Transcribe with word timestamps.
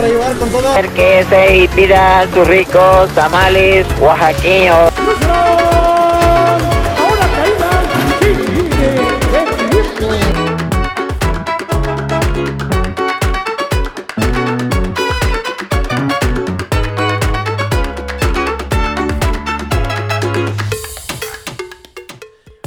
para 0.00 0.12
llevar 0.12 0.34
con 0.36 0.50
todo. 0.50 0.74
Que 0.94 1.24
se 1.28 1.68
pida 1.76 2.26
sus 2.32 2.46
ricos 2.46 3.10
tamales 3.14 3.86
oaxaqueños. 4.00 4.92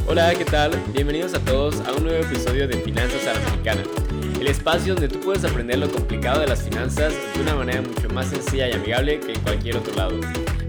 Hola, 0.07 0.35
¿qué 0.35 0.45
tal? 0.45 0.79
Bienvenidos 0.93 1.33
a 1.33 1.39
todos 1.39 1.81
a 1.87 1.93
un 1.93 2.03
nuevo 2.03 2.23
episodio 2.23 2.67
de 2.67 2.77
Finanzas 2.77 3.25
a 3.25 3.33
la 3.33 3.39
Mexicana, 3.39 3.81
el 4.43 4.49
espacio 4.49 4.93
donde 4.93 5.07
tú 5.07 5.21
puedes 5.21 5.45
aprender 5.45 5.79
lo 5.79 5.89
complicado 5.89 6.41
de 6.41 6.47
las 6.47 6.63
finanzas 6.63 7.13
de 7.33 7.41
una 7.41 7.55
manera 7.55 7.81
mucho 7.81 8.09
más 8.09 8.27
sencilla 8.27 8.67
y 8.67 8.73
amigable 8.73 9.21
que 9.21 9.31
en 9.31 9.39
cualquier 9.39 9.77
otro 9.77 9.95
lado. 9.95 10.19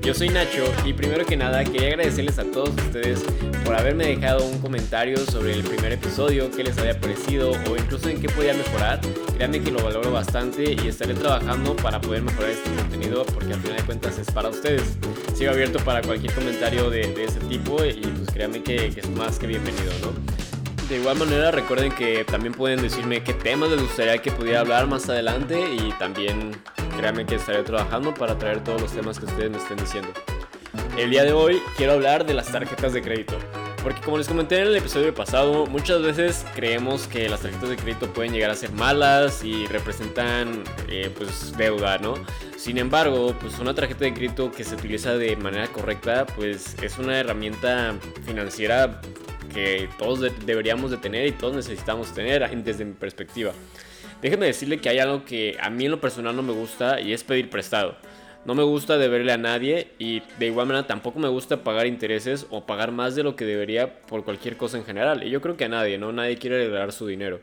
Yo 0.00 0.14
soy 0.14 0.28
Nacho 0.28 0.64
y 0.84 0.92
primero 0.92 1.26
que 1.26 1.36
nada 1.36 1.64
quería 1.64 1.88
agradecerles 1.88 2.38
a 2.38 2.44
todos 2.44 2.68
ustedes 2.68 3.24
por 3.64 3.74
haberme 3.74 4.06
dejado 4.06 4.44
un 4.46 4.60
comentario 4.60 5.16
sobre 5.26 5.54
el 5.54 5.64
primer 5.64 5.90
episodio, 5.90 6.52
qué 6.52 6.62
les 6.62 6.78
había 6.78 7.00
parecido 7.00 7.50
o 7.50 7.76
incluso 7.76 8.08
en 8.08 8.20
qué 8.20 8.28
podía 8.28 8.54
mejorar. 8.54 9.00
Créanme 9.34 9.60
que 9.60 9.72
lo 9.72 9.82
valoro 9.82 10.12
bastante 10.12 10.76
y 10.80 10.86
estaré 10.86 11.14
trabajando 11.14 11.74
para 11.74 12.00
poder 12.00 12.22
mejorar 12.22 12.50
este 12.50 12.70
contenido 12.80 13.26
porque 13.26 13.54
al 13.54 13.60
final 13.60 13.78
de 13.78 13.82
cuentas 13.82 14.16
es 14.20 14.30
para 14.30 14.50
ustedes. 14.50 14.84
Sigo 15.34 15.50
abierto 15.50 15.80
para 15.80 16.00
cualquier 16.00 16.32
comentario 16.32 16.90
de, 16.90 17.24
ese 17.24 17.40
tipo 17.48 17.84
y 17.84 18.02
pues 18.02 18.30
créanme 18.32 18.62
que, 18.62 18.90
que 18.90 19.00
es 19.00 19.10
más 19.10 19.40
que 19.40 19.48
bienvenido, 19.48 19.92
¿no? 20.00 20.33
De 20.88 20.98
igual 20.98 21.16
manera 21.18 21.50
recuerden 21.50 21.90
que 21.92 22.24
también 22.24 22.52
pueden 22.52 22.82
decirme 22.82 23.22
qué 23.24 23.32
temas 23.32 23.70
les 23.70 23.80
gustaría 23.80 24.18
que 24.18 24.30
pudiera 24.30 24.60
hablar 24.60 24.86
más 24.86 25.08
adelante 25.08 25.58
y 25.74 25.92
también 25.92 26.52
créanme 26.98 27.24
que 27.24 27.36
estaré 27.36 27.62
trabajando 27.62 28.12
para 28.12 28.36
traer 28.38 28.62
todos 28.62 28.82
los 28.82 28.92
temas 28.92 29.18
que 29.18 29.24
ustedes 29.24 29.50
me 29.50 29.56
estén 29.56 29.78
diciendo. 29.78 30.10
El 30.98 31.10
día 31.10 31.24
de 31.24 31.32
hoy 31.32 31.62
quiero 31.78 31.94
hablar 31.94 32.26
de 32.26 32.34
las 32.34 32.52
tarjetas 32.52 32.92
de 32.92 33.00
crédito. 33.00 33.38
Porque 33.82 34.00
como 34.00 34.16
les 34.16 34.28
comenté 34.28 34.60
en 34.60 34.68
el 34.68 34.76
episodio 34.76 35.14
pasado, 35.14 35.66
muchas 35.66 36.00
veces 36.00 36.44
creemos 36.54 37.06
que 37.06 37.28
las 37.28 37.40
tarjetas 37.40 37.68
de 37.68 37.76
crédito 37.76 38.10
pueden 38.12 38.32
llegar 38.32 38.50
a 38.50 38.54
ser 38.54 38.72
malas 38.72 39.44
y 39.44 39.66
representan 39.66 40.64
eh, 40.88 41.10
pues 41.14 41.54
deuda, 41.56 41.98
¿no? 41.98 42.14
Sin 42.56 42.78
embargo, 42.78 43.34
pues 43.40 43.58
una 43.58 43.74
tarjeta 43.74 44.04
de 44.04 44.14
crédito 44.14 44.50
que 44.50 44.64
se 44.64 44.74
utiliza 44.74 45.16
de 45.16 45.36
manera 45.36 45.66
correcta, 45.68 46.24
pues 46.24 46.76
es 46.80 46.96
una 46.98 47.18
herramienta 47.18 47.94
financiera 48.24 49.02
que 49.54 49.88
todos 49.98 50.20
deberíamos 50.44 50.90
de 50.90 50.96
tener 50.96 51.26
y 51.26 51.32
todos 51.32 51.54
necesitamos 51.54 52.12
tener 52.12 52.46
desde 52.62 52.84
mi 52.84 52.92
perspectiva. 52.92 53.52
Déjenme 54.20 54.46
decirle 54.46 54.78
que 54.78 54.88
hay 54.88 54.98
algo 54.98 55.24
que 55.24 55.56
a 55.60 55.70
mí 55.70 55.84
en 55.84 55.92
lo 55.92 56.00
personal 56.00 56.34
no 56.34 56.42
me 56.42 56.52
gusta 56.52 57.00
y 57.00 57.12
es 57.12 57.22
pedir 57.24 57.48
prestado. 57.48 57.96
No 58.44 58.54
me 58.54 58.62
gusta 58.62 58.98
deberle 58.98 59.32
a 59.32 59.38
nadie 59.38 59.92
y 59.98 60.22
de 60.38 60.46
igual 60.46 60.66
manera 60.66 60.86
tampoco 60.86 61.18
me 61.18 61.28
gusta 61.28 61.64
pagar 61.64 61.86
intereses 61.86 62.46
o 62.50 62.66
pagar 62.66 62.92
más 62.92 63.14
de 63.14 63.22
lo 63.22 63.36
que 63.36 63.46
debería 63.46 64.00
por 64.02 64.24
cualquier 64.24 64.56
cosa 64.58 64.76
en 64.76 64.84
general. 64.84 65.24
Y 65.24 65.30
yo 65.30 65.40
creo 65.40 65.56
que 65.56 65.64
a 65.64 65.68
nadie, 65.68 65.96
¿no? 65.96 66.12
Nadie 66.12 66.36
quiere 66.36 66.58
regalar 66.58 66.92
su 66.92 67.06
dinero. 67.06 67.40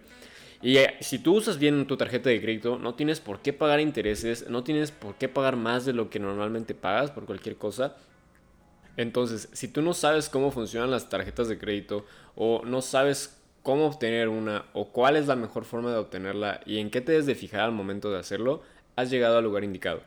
Y 0.62 0.78
eh, 0.78 0.96
si 1.00 1.18
tú 1.18 1.36
usas 1.36 1.58
bien 1.58 1.88
tu 1.88 1.98
tarjeta 1.98 2.30
de 2.30 2.40
crédito, 2.40 2.78
no 2.78 2.94
tienes 2.94 3.20
por 3.20 3.40
qué 3.40 3.52
pagar 3.52 3.80
intereses, 3.80 4.48
no 4.48 4.64
tienes 4.64 4.92
por 4.92 5.16
qué 5.16 5.28
pagar 5.28 5.56
más 5.56 5.86
de 5.86 5.94
lo 5.94 6.12
que 6.12 6.20
normalmente 6.20 6.76
pagas 6.76 7.10
por 7.10 7.26
cualquier 7.26 7.56
cosa. 7.56 7.96
Entonces, 9.02 9.50
si 9.52 9.68
tú 9.68 9.82
no 9.82 9.96
sabes 9.96 10.30
cómo 10.30 10.52
funcionan 10.52 10.92
las 10.92 11.10
tarjetas 11.10 11.48
de 11.48 11.58
crédito 11.58 12.06
o 12.36 12.62
no 12.66 12.84
sabes 12.84 13.42
cómo 13.64 13.88
obtener 13.88 14.30
una 14.30 14.66
o 14.74 14.90
cuál 14.90 15.16
es 15.16 15.26
la 15.26 15.36
mejor 15.36 15.66
forma 15.66 15.92
de 15.92 15.98
obtenerla 15.98 16.62
y 16.68 16.78
en 16.78 16.92
qué 16.92 17.02
te 17.02 17.14
debes 17.14 17.26
de 17.26 17.34
fijar 17.34 17.62
al 17.62 17.72
momento 17.72 18.12
de 18.12 18.20
hacerlo, 18.20 18.62
has 18.96 19.10
llegado 19.10 19.40
al 19.40 19.44
lugar 19.44 19.64
indicado. 19.64 20.04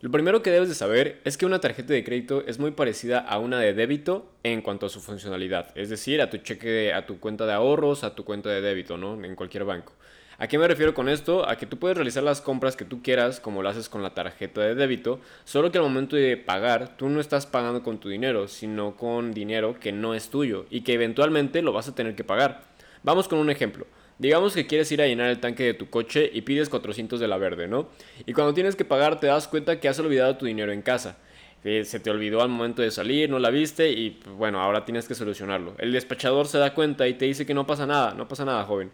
Lo 0.00 0.10
primero 0.10 0.42
que 0.42 0.50
debes 0.50 0.68
de 0.68 0.74
saber 0.74 1.20
es 1.24 1.36
que 1.36 1.46
una 1.46 1.60
tarjeta 1.60 1.92
de 1.92 2.02
crédito 2.02 2.42
es 2.44 2.58
muy 2.58 2.72
parecida 2.72 3.20
a 3.20 3.38
una 3.38 3.60
de 3.60 3.72
débito 3.72 4.26
en 4.42 4.62
cuanto 4.62 4.86
a 4.86 4.88
su 4.88 5.00
funcionalidad, 5.00 5.70
es 5.76 5.88
decir, 5.88 6.20
a 6.20 6.28
tu 6.28 6.38
cheque, 6.38 6.92
a 6.92 7.06
tu 7.06 7.20
cuenta 7.20 7.46
de 7.46 7.52
ahorros, 7.52 8.02
a 8.02 8.16
tu 8.16 8.24
cuenta 8.24 8.50
de 8.50 8.60
débito, 8.60 8.96
¿no? 8.96 9.24
En 9.24 9.36
cualquier 9.36 9.64
banco. 9.64 9.92
¿A 10.36 10.48
qué 10.48 10.58
me 10.58 10.66
refiero 10.66 10.94
con 10.94 11.08
esto? 11.08 11.48
A 11.48 11.56
que 11.56 11.66
tú 11.66 11.78
puedes 11.78 11.96
realizar 11.96 12.24
las 12.24 12.40
compras 12.40 12.74
que 12.74 12.84
tú 12.84 13.02
quieras, 13.02 13.38
como 13.38 13.62
lo 13.62 13.68
haces 13.68 13.88
con 13.88 14.02
la 14.02 14.14
tarjeta 14.14 14.62
de 14.62 14.74
débito, 14.74 15.20
solo 15.44 15.70
que 15.70 15.78
al 15.78 15.84
momento 15.84 16.16
de 16.16 16.36
pagar, 16.36 16.96
tú 16.96 17.08
no 17.08 17.20
estás 17.20 17.46
pagando 17.46 17.84
con 17.84 17.98
tu 17.98 18.08
dinero, 18.08 18.48
sino 18.48 18.96
con 18.96 19.32
dinero 19.32 19.78
que 19.78 19.92
no 19.92 20.12
es 20.12 20.30
tuyo 20.30 20.66
y 20.70 20.80
que 20.80 20.94
eventualmente 20.94 21.62
lo 21.62 21.72
vas 21.72 21.86
a 21.86 21.94
tener 21.94 22.16
que 22.16 22.24
pagar. 22.24 22.64
Vamos 23.04 23.28
con 23.28 23.38
un 23.38 23.48
ejemplo. 23.48 23.86
Digamos 24.18 24.54
que 24.54 24.66
quieres 24.66 24.90
ir 24.90 25.02
a 25.02 25.06
llenar 25.06 25.28
el 25.28 25.38
tanque 25.38 25.62
de 25.64 25.74
tu 25.74 25.88
coche 25.88 26.28
y 26.32 26.42
pides 26.42 26.68
400 26.68 27.20
de 27.20 27.28
la 27.28 27.36
verde, 27.36 27.68
¿no? 27.68 27.88
Y 28.26 28.32
cuando 28.32 28.54
tienes 28.54 28.74
que 28.74 28.84
pagar 28.84 29.20
te 29.20 29.28
das 29.28 29.46
cuenta 29.46 29.78
que 29.78 29.88
has 29.88 29.98
olvidado 30.00 30.36
tu 30.36 30.46
dinero 30.46 30.72
en 30.72 30.82
casa. 30.82 31.18
Se 31.62 31.98
te 32.00 32.10
olvidó 32.10 32.42
al 32.42 32.50
momento 32.50 32.82
de 32.82 32.90
salir, 32.90 33.30
no 33.30 33.38
la 33.38 33.50
viste 33.50 33.90
y 33.90 34.20
bueno, 34.36 34.60
ahora 34.60 34.84
tienes 34.84 35.08
que 35.08 35.14
solucionarlo. 35.14 35.74
El 35.78 35.92
despachador 35.92 36.46
se 36.46 36.58
da 36.58 36.74
cuenta 36.74 37.08
y 37.08 37.14
te 37.14 37.24
dice 37.24 37.46
que 37.46 37.54
no 37.54 37.66
pasa 37.66 37.86
nada, 37.86 38.14
no 38.14 38.28
pasa 38.28 38.44
nada, 38.44 38.64
joven 38.64 38.90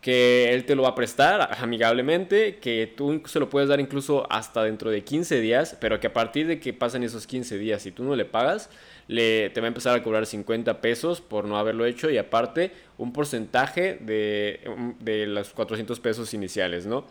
que 0.00 0.54
él 0.54 0.64
te 0.64 0.74
lo 0.74 0.82
va 0.82 0.90
a 0.90 0.94
prestar 0.94 1.56
amigablemente, 1.60 2.58
que 2.58 2.92
tú 2.96 3.22
se 3.26 3.38
lo 3.38 3.50
puedes 3.50 3.68
dar 3.68 3.80
incluso 3.80 4.26
hasta 4.30 4.62
dentro 4.62 4.90
de 4.90 5.04
15 5.04 5.40
días, 5.40 5.76
pero 5.78 6.00
que 6.00 6.06
a 6.06 6.12
partir 6.12 6.46
de 6.46 6.58
que 6.58 6.72
pasen 6.72 7.02
esos 7.02 7.26
15 7.26 7.58
días 7.58 7.84
y 7.84 7.92
tú 7.92 8.02
no 8.02 8.16
le 8.16 8.24
pagas, 8.24 8.70
le, 9.08 9.50
te 9.50 9.60
va 9.60 9.66
a 9.66 9.68
empezar 9.68 9.94
a 9.94 10.02
cobrar 10.02 10.24
50 10.24 10.80
pesos 10.80 11.20
por 11.20 11.44
no 11.44 11.58
haberlo 11.58 11.84
hecho 11.84 12.08
y 12.08 12.16
aparte 12.16 12.72
un 12.96 13.12
porcentaje 13.12 13.98
de, 14.00 14.60
de 15.00 15.26
los 15.26 15.50
400 15.50 16.00
pesos 16.00 16.32
iniciales, 16.32 16.86
¿no? 16.86 17.04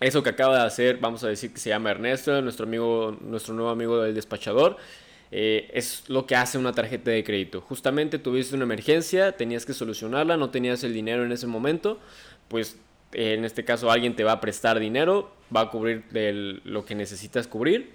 Eso 0.00 0.22
que 0.22 0.30
acaba 0.30 0.60
de 0.60 0.64
hacer, 0.64 0.98
vamos 0.98 1.24
a 1.24 1.28
decir 1.28 1.52
que 1.52 1.58
se 1.58 1.70
llama 1.70 1.90
Ernesto, 1.90 2.40
nuestro 2.40 2.66
amigo, 2.66 3.16
nuestro 3.20 3.52
nuevo 3.52 3.70
amigo 3.70 4.00
del 4.00 4.14
despachador. 4.14 4.76
Eh, 5.30 5.70
es 5.74 6.04
lo 6.08 6.26
que 6.26 6.36
hace 6.36 6.58
una 6.58 6.72
tarjeta 6.72 7.10
de 7.10 7.22
crédito. 7.22 7.60
Justamente 7.60 8.18
tuviste 8.18 8.54
una 8.54 8.64
emergencia, 8.64 9.32
tenías 9.32 9.66
que 9.66 9.74
solucionarla, 9.74 10.36
no 10.36 10.50
tenías 10.50 10.82
el 10.84 10.94
dinero 10.94 11.24
en 11.24 11.32
ese 11.32 11.46
momento, 11.46 11.98
pues 12.48 12.76
en 13.12 13.44
este 13.44 13.64
caso 13.64 13.90
alguien 13.90 14.16
te 14.16 14.24
va 14.24 14.32
a 14.32 14.40
prestar 14.40 14.78
dinero, 14.78 15.30
va 15.54 15.62
a 15.62 15.70
cubrir 15.70 16.04
lo 16.64 16.84
que 16.84 16.94
necesitas 16.94 17.46
cubrir 17.46 17.90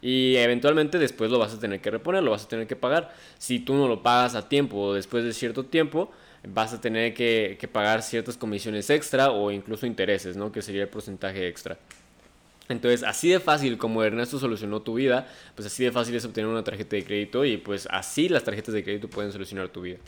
y 0.00 0.36
eventualmente 0.36 0.98
después 0.98 1.30
lo 1.30 1.38
vas 1.38 1.54
a 1.54 1.60
tener 1.60 1.80
que 1.80 1.90
reponer, 1.90 2.22
lo 2.22 2.30
vas 2.30 2.44
a 2.44 2.48
tener 2.48 2.66
que 2.66 2.76
pagar. 2.76 3.14
Si 3.38 3.60
tú 3.60 3.74
no 3.74 3.88
lo 3.88 4.02
pagas 4.02 4.34
a 4.34 4.48
tiempo 4.48 4.78
o 4.78 4.94
después 4.94 5.24
de 5.24 5.32
cierto 5.32 5.64
tiempo, 5.64 6.10
vas 6.46 6.72
a 6.72 6.80
tener 6.80 7.14
que, 7.14 7.56
que 7.60 7.68
pagar 7.68 8.02
ciertas 8.02 8.36
comisiones 8.36 8.90
extra 8.90 9.30
o 9.30 9.50
incluso 9.50 9.86
intereses, 9.86 10.36
¿no? 10.36 10.52
que 10.52 10.62
sería 10.62 10.82
el 10.82 10.88
porcentaje 10.88 11.48
extra. 11.48 11.78
Entonces, 12.68 13.02
así 13.02 13.30
de 13.30 13.40
fácil 13.40 13.78
como 13.78 14.02
Ernesto 14.02 14.38
solucionó 14.38 14.82
tu 14.82 14.94
vida, 14.94 15.26
pues 15.54 15.66
así 15.66 15.84
de 15.84 15.92
fácil 15.92 16.14
es 16.14 16.24
obtener 16.24 16.48
una 16.48 16.64
tarjeta 16.64 16.96
de 16.96 17.04
crédito 17.04 17.44
y 17.44 17.56
pues 17.56 17.88
así 17.90 18.28
las 18.28 18.44
tarjetas 18.44 18.74
de 18.74 18.84
crédito 18.84 19.08
pueden 19.08 19.32
solucionar 19.32 19.68
tu 19.68 19.82
vida. 19.82 19.98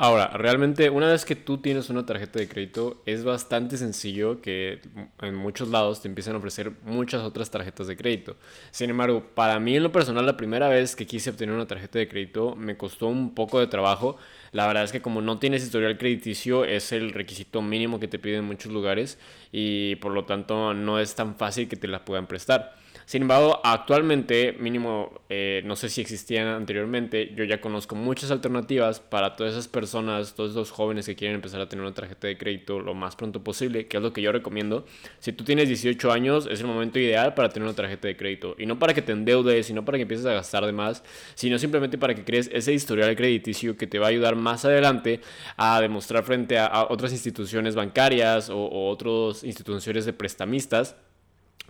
Ahora, 0.00 0.28
realmente 0.28 0.90
una 0.90 1.08
vez 1.08 1.24
que 1.24 1.34
tú 1.34 1.58
tienes 1.58 1.90
una 1.90 2.06
tarjeta 2.06 2.38
de 2.38 2.48
crédito 2.48 3.02
es 3.04 3.24
bastante 3.24 3.76
sencillo 3.76 4.40
que 4.40 4.80
en 5.20 5.34
muchos 5.34 5.70
lados 5.70 6.00
te 6.00 6.06
empiecen 6.06 6.36
a 6.36 6.38
ofrecer 6.38 6.70
muchas 6.84 7.22
otras 7.22 7.50
tarjetas 7.50 7.88
de 7.88 7.96
crédito. 7.96 8.36
Sin 8.70 8.90
embargo, 8.90 9.24
para 9.34 9.58
mí 9.58 9.74
en 9.74 9.82
lo 9.82 9.90
personal 9.90 10.24
la 10.24 10.36
primera 10.36 10.68
vez 10.68 10.94
que 10.94 11.04
quise 11.04 11.30
obtener 11.30 11.52
una 11.52 11.66
tarjeta 11.66 11.98
de 11.98 12.06
crédito 12.06 12.54
me 12.54 12.76
costó 12.76 13.08
un 13.08 13.34
poco 13.34 13.58
de 13.58 13.66
trabajo. 13.66 14.16
La 14.52 14.66
verdad 14.66 14.84
es 14.84 14.92
que 14.92 15.00
como 15.00 15.20
no 15.20 15.38
tienes 15.38 15.62
historial 15.62 15.98
crediticio 15.98 16.64
es 16.64 16.92
el 16.92 17.12
requisito 17.12 17.62
mínimo 17.62 18.00
que 18.00 18.08
te 18.08 18.18
piden 18.18 18.40
en 18.40 18.44
muchos 18.44 18.72
lugares 18.72 19.18
y 19.52 19.96
por 19.96 20.12
lo 20.12 20.24
tanto 20.24 20.74
no 20.74 21.00
es 21.00 21.14
tan 21.14 21.36
fácil 21.36 21.68
que 21.68 21.76
te 21.76 21.88
la 21.88 22.04
puedan 22.04 22.26
prestar. 22.26 22.78
Sin 23.08 23.22
embargo, 23.22 23.58
actualmente, 23.64 24.54
mínimo, 24.60 25.22
eh, 25.30 25.62
no 25.64 25.76
sé 25.76 25.88
si 25.88 26.02
existían 26.02 26.46
anteriormente, 26.46 27.32
yo 27.34 27.44
ya 27.44 27.58
conozco 27.58 27.94
muchas 27.94 28.30
alternativas 28.30 29.00
para 29.00 29.34
todas 29.34 29.54
esas 29.54 29.66
personas, 29.66 30.34
todos 30.34 30.50
esos 30.50 30.70
jóvenes 30.70 31.06
que 31.06 31.16
quieren 31.16 31.36
empezar 31.36 31.58
a 31.62 31.70
tener 31.70 31.86
una 31.86 31.94
tarjeta 31.94 32.26
de 32.26 32.36
crédito 32.36 32.80
lo 32.80 32.92
más 32.92 33.16
pronto 33.16 33.42
posible, 33.42 33.86
que 33.86 33.96
es 33.96 34.02
lo 34.02 34.12
que 34.12 34.20
yo 34.20 34.30
recomiendo. 34.30 34.84
Si 35.20 35.32
tú 35.32 35.42
tienes 35.42 35.68
18 35.68 36.12
años, 36.12 36.46
es 36.50 36.60
el 36.60 36.66
momento 36.66 36.98
ideal 36.98 37.32
para 37.32 37.48
tener 37.48 37.66
una 37.66 37.74
tarjeta 37.74 38.08
de 38.08 38.16
crédito. 38.18 38.54
Y 38.58 38.66
no 38.66 38.78
para 38.78 38.92
que 38.92 39.00
te 39.00 39.12
endeudes, 39.12 39.64
sino 39.64 39.86
para 39.86 39.96
que 39.96 40.02
empieces 40.02 40.26
a 40.26 40.34
gastar 40.34 40.66
de 40.66 40.72
más, 40.72 41.02
sino 41.34 41.58
simplemente 41.58 41.96
para 41.96 42.14
que 42.14 42.24
crees 42.24 42.50
ese 42.52 42.74
historial 42.74 43.16
crediticio 43.16 43.78
que 43.78 43.86
te 43.86 43.98
va 43.98 44.08
a 44.08 44.10
ayudar 44.10 44.36
más 44.38 44.64
adelante 44.64 45.20
a 45.56 45.80
demostrar 45.80 46.24
frente 46.24 46.58
a, 46.58 46.86
otras 46.88 47.12
instituciones 47.12 47.74
bancarias 47.74 48.50
o, 48.50 48.58
o 48.58 48.88
otras 48.90 49.44
instituciones 49.44 50.04
de 50.04 50.12
prestamistas 50.12 50.96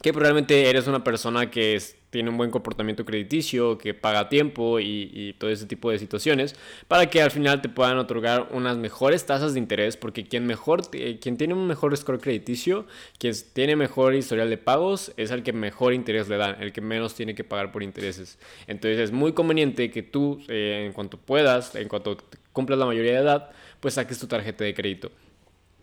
que 0.03 0.13
probablemente 0.13 0.69
eres 0.71 0.87
una 0.87 1.03
persona 1.03 1.51
que 1.51 1.81
tiene 2.11 2.31
un 2.31 2.39
buen 2.39 2.51
comportamiento 2.51 3.05
crediticio, 3.05 3.77
que 3.77 3.93
paga 3.95 4.21
a 4.21 4.29
tiempo 4.29 4.81
y, 4.81 5.35
todo 5.39 5.51
ese 5.51 5.67
tipo 5.67 5.91
de 5.91 5.99
situaciones, 5.99 6.55
para 6.87 7.11
que 7.11 7.21
al 7.21 7.31
final 7.31 7.61
te 7.61 7.69
puedan 7.69 7.99
otorgar 7.99 8.49
unas 8.53 8.79
mejores 8.79 9.27
tasas 9.27 9.53
de 9.53 9.59
interés, 9.59 9.97
porque 9.97 10.25
quien, 10.25 10.47
mejor, 10.47 10.89
quien 10.91 11.37
tiene 11.37 11.55
un 11.55 11.67
mejor 11.67 11.95
score 11.97 12.21
crediticio, 12.21 12.87
quien 13.19 13.35
tiene 13.53 13.77
mejor 13.77 14.15
historial 14.15 14.49
de 14.49 14.57
pagos, 14.57 15.13
es 15.17 15.31
el 15.31 15.43
que 15.43 15.53
mejor 15.53 15.93
interés 15.93 16.29
le 16.29 16.37
dan, 16.37 16.63
el 16.63 16.73
que 16.73 16.81
menos 16.81 17.15
tiene 17.15 17.35
que 17.35 17.45
pagar 17.45 17.73
por 17.73 17.83
intereses. 17.83 18.39
Entonces 18.67 18.99
es 19.01 19.13
muy 19.13 19.33
conveniente 19.33 19.91
que 19.91 20.03
tú, 20.03 20.41
eh, 20.49 20.85
en 20.87 20.93
cuanto 20.93 21.19
puedas, 21.19 21.75
en 21.75 21.89
cuanto 21.89 22.17
cumplas 22.59 22.77
la 22.77 22.87
mayoría 22.87 23.13
de 23.13 23.19
edad, 23.19 23.51
pues 23.79 23.95
saques 23.95 24.19
tu 24.19 24.27
tarjeta 24.27 24.65
de 24.65 24.75
crédito. 24.75 25.13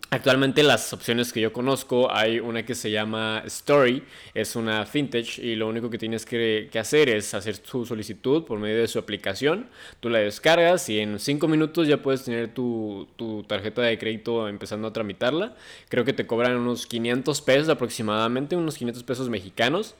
Actualmente 0.09 0.61
las 0.61 0.91
opciones 0.91 1.31
que 1.31 1.39
yo 1.39 1.53
conozco, 1.53 2.11
hay 2.11 2.41
una 2.41 2.65
que 2.65 2.75
se 2.75 2.91
llama 2.91 3.41
Story, 3.45 4.03
es 4.33 4.57
una 4.57 4.85
fintech 4.85 5.39
y 5.39 5.55
lo 5.55 5.69
único 5.69 5.89
que 5.89 5.97
tienes 5.97 6.25
que, 6.25 6.69
hacer 6.77 7.07
es 7.07 7.33
hacer 7.33 7.59
tu 7.59 7.85
solicitud 7.85 8.43
por 8.43 8.59
medio 8.59 8.77
de 8.81 8.89
su 8.89 8.99
aplicación, 8.99 9.69
tú 10.01 10.09
la 10.09 10.19
descargas 10.19 10.89
y 10.89 10.99
en 10.99 11.17
5 11.17 11.47
minutos 11.47 11.87
ya 11.87 12.01
puedes 12.01 12.25
tener 12.25 12.53
tu, 12.53 13.07
tu, 13.15 13.43
tarjeta 13.43 13.81
de 13.83 13.97
crédito 13.97 14.49
empezando 14.49 14.89
a 14.89 14.91
tramitarla. 14.93 15.55
Creo 15.87 16.03
que 16.03 16.11
te 16.11 16.27
cobran 16.27 16.57
unos 16.57 16.87
500 16.87 17.41
pesos 17.41 17.69
aproximadamente, 17.69 18.57
unos 18.57 18.77
500 18.77 19.03
pesos 19.03 19.29
mexicanos. 19.29 19.95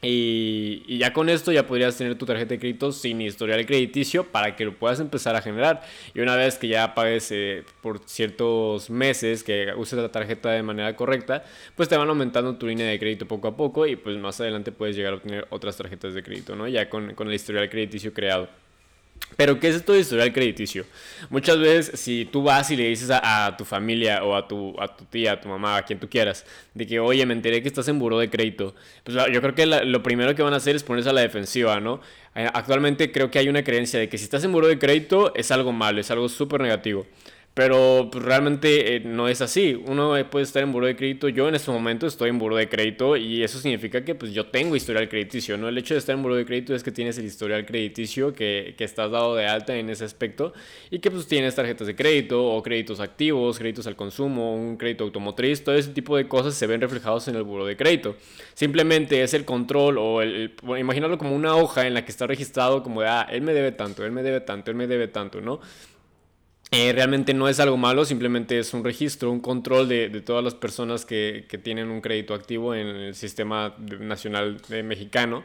Y, 0.00 0.98
ya 0.98 1.12
con 1.12 1.28
esto 1.28 1.50
ya 1.50 1.66
podrías 1.66 1.96
tener 1.96 2.16
tu 2.16 2.24
tarjeta 2.24 2.50
de 2.50 2.60
crédito 2.60 2.92
sin 2.92 3.20
historial 3.20 3.66
crediticio 3.66 4.24
para 4.24 4.54
que 4.54 4.64
lo 4.64 4.74
puedas 4.74 5.00
empezar 5.00 5.34
a 5.34 5.42
generar. 5.42 5.82
Y 6.14 6.20
una 6.20 6.36
vez 6.36 6.56
que 6.56 6.68
ya 6.68 6.94
pagues 6.94 7.30
eh, 7.32 7.64
por 7.80 8.00
ciertos 8.06 8.90
meses 8.90 9.42
que 9.42 9.72
uses 9.76 9.98
la 9.98 10.10
tarjeta 10.10 10.50
de 10.50 10.62
manera 10.62 10.94
correcta, 10.94 11.44
pues 11.76 11.88
te 11.88 11.96
van 11.96 12.08
aumentando 12.08 12.56
tu 12.56 12.66
línea 12.66 12.86
de 12.86 12.98
crédito 12.98 13.26
poco 13.26 13.48
a 13.48 13.56
poco 13.56 13.86
y 13.86 13.96
pues 13.96 14.16
más 14.18 14.40
adelante 14.40 14.72
puedes 14.72 14.94
llegar 14.96 15.14
a 15.14 15.16
obtener 15.16 15.46
otras 15.50 15.76
tarjetas 15.76 16.14
de 16.14 16.22
crédito, 16.22 16.54
¿no? 16.54 16.68
Ya 16.68 16.88
con, 16.88 17.14
con 17.14 17.28
el 17.28 17.34
historial 17.34 17.68
crediticio 17.68 18.12
creado. 18.12 18.48
Pero, 19.36 19.60
¿qué 19.60 19.68
es 19.68 19.76
esto 19.76 19.92
de 19.92 20.00
historial 20.00 20.32
crediticio? 20.32 20.84
Muchas 21.30 21.58
veces, 21.58 22.00
si 22.00 22.24
tú 22.24 22.42
vas 22.42 22.70
y 22.72 22.76
le 22.76 22.88
dices 22.88 23.08
a, 23.12 23.54
tu 23.56 23.64
familia 23.64 24.24
o 24.24 24.34
a 24.34 24.48
tu, 24.48 24.74
a 24.80 24.96
tu 24.96 25.04
tía, 25.04 25.32
a 25.32 25.40
tu 25.40 25.48
mamá, 25.48 25.76
a 25.76 25.82
quien 25.84 26.00
tú 26.00 26.08
quieras, 26.08 26.44
de 26.74 26.86
que, 26.86 26.98
oye, 26.98 27.24
me 27.24 27.34
enteré 27.34 27.62
que 27.62 27.68
estás 27.68 27.86
en 27.86 28.00
buró 28.00 28.18
de 28.18 28.30
crédito, 28.30 28.74
pues 29.04 29.16
yo 29.32 29.40
creo 29.40 29.54
que 29.54 29.66
lo 29.66 30.02
primero 30.02 30.34
que 30.34 30.42
van 30.42 30.54
a 30.54 30.56
hacer 30.56 30.74
es 30.74 30.82
ponerse 30.82 31.10
a 31.10 31.12
la 31.12 31.20
defensiva, 31.20 31.78
¿no? 31.78 32.00
Eh, 32.34 32.48
actualmente 32.52 33.12
creo 33.12 33.30
que 33.30 33.38
hay 33.38 33.48
una 33.48 33.62
creencia 33.62 34.00
de 34.00 34.08
que 34.08 34.18
si 34.18 34.24
estás 34.24 34.42
en 34.44 34.52
buró 34.52 34.66
de 34.66 34.78
crédito 34.78 35.32
es 35.34 35.50
algo 35.50 35.72
malo, 35.72 36.00
es 36.00 36.10
algo 36.10 36.28
súper 36.28 36.60
negativo. 36.60 37.06
Pero 37.58 38.08
pues, 38.12 38.24
realmente 38.24 38.94
eh, 38.94 39.00
no 39.00 39.26
es 39.26 39.40
así. 39.40 39.74
Uno 39.88 40.14
puede 40.30 40.44
estar 40.44 40.62
en 40.62 40.70
buro 40.70 40.86
de 40.86 40.94
crédito. 40.94 41.28
Yo 41.28 41.48
en 41.48 41.56
este 41.56 41.72
momento 41.72 42.06
estoy 42.06 42.30
en 42.30 42.38
buro 42.38 42.54
de 42.54 42.68
crédito 42.68 43.16
y 43.16 43.42
eso 43.42 43.58
significa 43.58 44.04
que 44.04 44.14
pues 44.14 44.32
yo 44.32 44.46
tengo 44.46 44.76
historial 44.76 45.08
crediticio. 45.08 45.58
¿no? 45.58 45.68
El 45.68 45.76
hecho 45.76 45.94
de 45.94 45.98
estar 45.98 46.14
en 46.14 46.22
buro 46.22 46.36
de 46.36 46.46
crédito 46.46 46.72
es 46.72 46.84
que 46.84 46.92
tienes 46.92 47.18
el 47.18 47.24
historial 47.24 47.66
crediticio, 47.66 48.32
que, 48.32 48.76
que 48.78 48.84
estás 48.84 49.10
dado 49.10 49.34
de 49.34 49.48
alta 49.48 49.74
en 49.74 49.90
ese 49.90 50.04
aspecto 50.04 50.52
y 50.88 51.00
que 51.00 51.10
pues 51.10 51.26
tienes 51.26 51.56
tarjetas 51.56 51.88
de 51.88 51.96
crédito 51.96 52.46
o 52.46 52.62
créditos 52.62 53.00
activos, 53.00 53.58
créditos 53.58 53.88
al 53.88 53.96
consumo, 53.96 54.54
un 54.54 54.76
crédito 54.76 55.02
automotriz. 55.02 55.64
Todo 55.64 55.74
ese 55.74 55.90
tipo 55.90 56.16
de 56.16 56.28
cosas 56.28 56.54
se 56.54 56.68
ven 56.68 56.80
reflejados 56.80 57.26
en 57.26 57.34
el 57.34 57.42
buro 57.42 57.66
de 57.66 57.76
crédito. 57.76 58.14
Simplemente 58.54 59.20
es 59.24 59.34
el 59.34 59.44
control 59.44 59.98
o 59.98 60.22
el, 60.22 60.54
imagínalo 60.78 61.18
como 61.18 61.34
una 61.34 61.56
hoja 61.56 61.88
en 61.88 61.94
la 61.94 62.04
que 62.04 62.12
está 62.12 62.28
registrado 62.28 62.84
como 62.84 63.00
de, 63.00 63.08
ah, 63.08 63.26
él 63.28 63.42
me 63.42 63.52
debe 63.52 63.72
tanto, 63.72 64.06
él 64.06 64.12
me 64.12 64.22
debe 64.22 64.42
tanto, 64.42 64.70
él 64.70 64.76
me 64.76 64.86
debe 64.86 65.08
tanto, 65.08 65.40
¿no? 65.40 65.58
Eh, 66.70 66.92
realmente 66.92 67.32
no 67.32 67.48
es 67.48 67.60
algo 67.60 67.78
malo, 67.78 68.04
simplemente 68.04 68.58
es 68.58 68.74
un 68.74 68.84
registro, 68.84 69.30
un 69.30 69.40
control 69.40 69.88
de, 69.88 70.10
de 70.10 70.20
todas 70.20 70.44
las 70.44 70.54
personas 70.54 71.06
que, 71.06 71.46
que, 71.48 71.56
tienen 71.56 71.88
un 71.90 72.02
crédito 72.02 72.34
activo 72.34 72.74
en 72.74 72.86
el 72.88 73.14
sistema 73.14 73.74
nacional 74.00 74.60
mexicano, 74.84 75.42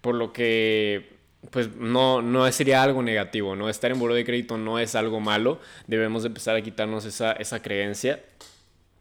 por 0.00 0.14
lo 0.14 0.32
que 0.32 1.12
pues 1.50 1.76
no, 1.76 2.22
no 2.22 2.50
sería 2.50 2.82
algo 2.82 3.02
negativo, 3.02 3.54
¿no? 3.56 3.68
Estar 3.68 3.90
en 3.90 3.98
buro 3.98 4.14
de 4.14 4.24
crédito 4.24 4.56
no 4.56 4.78
es 4.78 4.94
algo 4.94 5.20
malo, 5.20 5.60
debemos 5.86 6.24
empezar 6.24 6.56
a 6.56 6.62
quitarnos 6.62 7.04
esa, 7.04 7.32
esa 7.32 7.60
creencia 7.60 8.20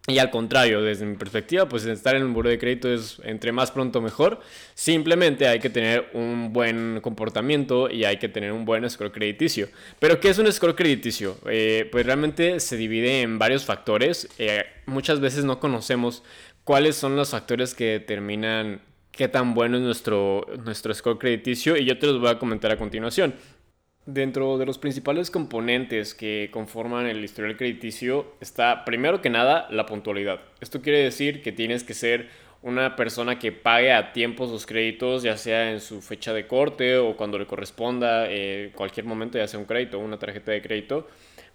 y 0.05 0.17
al 0.17 0.29
contrario, 0.31 0.81
desde 0.81 1.05
mi 1.05 1.15
perspectiva, 1.15 1.69
pues 1.69 1.85
estar 1.85 2.13
en 2.15 2.23
un 2.23 2.33
buro 2.33 2.49
de 2.49 2.59
crédito 2.59 2.93
es 2.93 3.21
entre 3.23 3.53
más 3.53 3.71
pronto 3.71 4.01
mejor. 4.01 4.41
Simplemente 4.73 5.47
hay 5.47 5.61
que 5.61 5.69
tener 5.69 6.09
un 6.13 6.51
buen 6.51 6.99
comportamiento 6.99 7.89
y 7.89 8.03
hay 8.03 8.17
que 8.17 8.27
tener 8.27 8.51
un 8.51 8.65
buen 8.65 8.89
score 8.89 9.13
crediticio. 9.13 9.69
Pero 9.99 10.19
¿qué 10.19 10.27
es 10.27 10.37
un 10.39 10.51
score 10.51 10.75
crediticio? 10.75 11.37
Eh, 11.49 11.87
pues 11.89 12.05
realmente 12.05 12.59
se 12.59 12.75
divide 12.75 13.21
en 13.21 13.39
varios 13.39 13.63
factores. 13.63 14.27
Eh, 14.39 14.65
muchas 14.87 15.21
veces 15.21 15.45
no 15.45 15.61
conocemos 15.61 16.21
cuáles 16.65 16.97
son 16.97 17.15
los 17.15 17.29
factores 17.29 17.73
que 17.73 17.85
determinan 17.85 18.81
qué 19.13 19.29
tan 19.29 19.53
bueno 19.53 19.77
es 19.77 19.83
nuestro, 19.83 20.45
nuestro 20.65 20.93
score 20.93 21.17
crediticio 21.17 21.77
y 21.77 21.85
yo 21.85 21.97
te 21.97 22.07
los 22.07 22.19
voy 22.19 22.29
a 22.29 22.39
comentar 22.39 22.71
a 22.71 22.77
continuación. 22.77 23.35
Dentro 24.05 24.57
de 24.57 24.65
los 24.65 24.79
principales 24.79 25.31
componentes 25.31 26.13
que 26.13 26.49
conforman 26.51 27.05
el 27.05 27.23
historial 27.23 27.55
crediticio 27.55 28.33
está, 28.41 28.83
primero 28.83 29.21
que 29.21 29.29
nada, 29.29 29.65
la 29.69 29.85
puntualidad. 29.85 30.41
Esto 30.59 30.81
quiere 30.81 30.99
decir 30.99 31.41
que 31.41 31.53
tienes 31.53 31.85
que 31.85 31.93
ser 31.93 32.27
una 32.61 32.97
persona 32.97 33.39
que 33.39 33.53
pague 33.53 33.93
a 33.93 34.11
tiempo 34.11 34.45
sus 34.45 34.65
créditos, 34.65 35.23
ya 35.23 35.37
sea 35.37 35.71
en 35.71 35.79
su 35.79 36.01
fecha 36.01 36.33
de 36.33 36.47
corte 36.47 36.97
o 36.97 37.15
cuando 37.15 37.39
le 37.39 37.45
corresponda, 37.45 38.25
eh, 38.27 38.73
cualquier 38.75 39.05
momento, 39.05 39.37
ya 39.37 39.47
sea 39.47 39.59
un 39.59 39.65
crédito 39.65 39.99
una 39.99 40.19
tarjeta 40.19 40.51
de 40.51 40.61
crédito, 40.61 41.07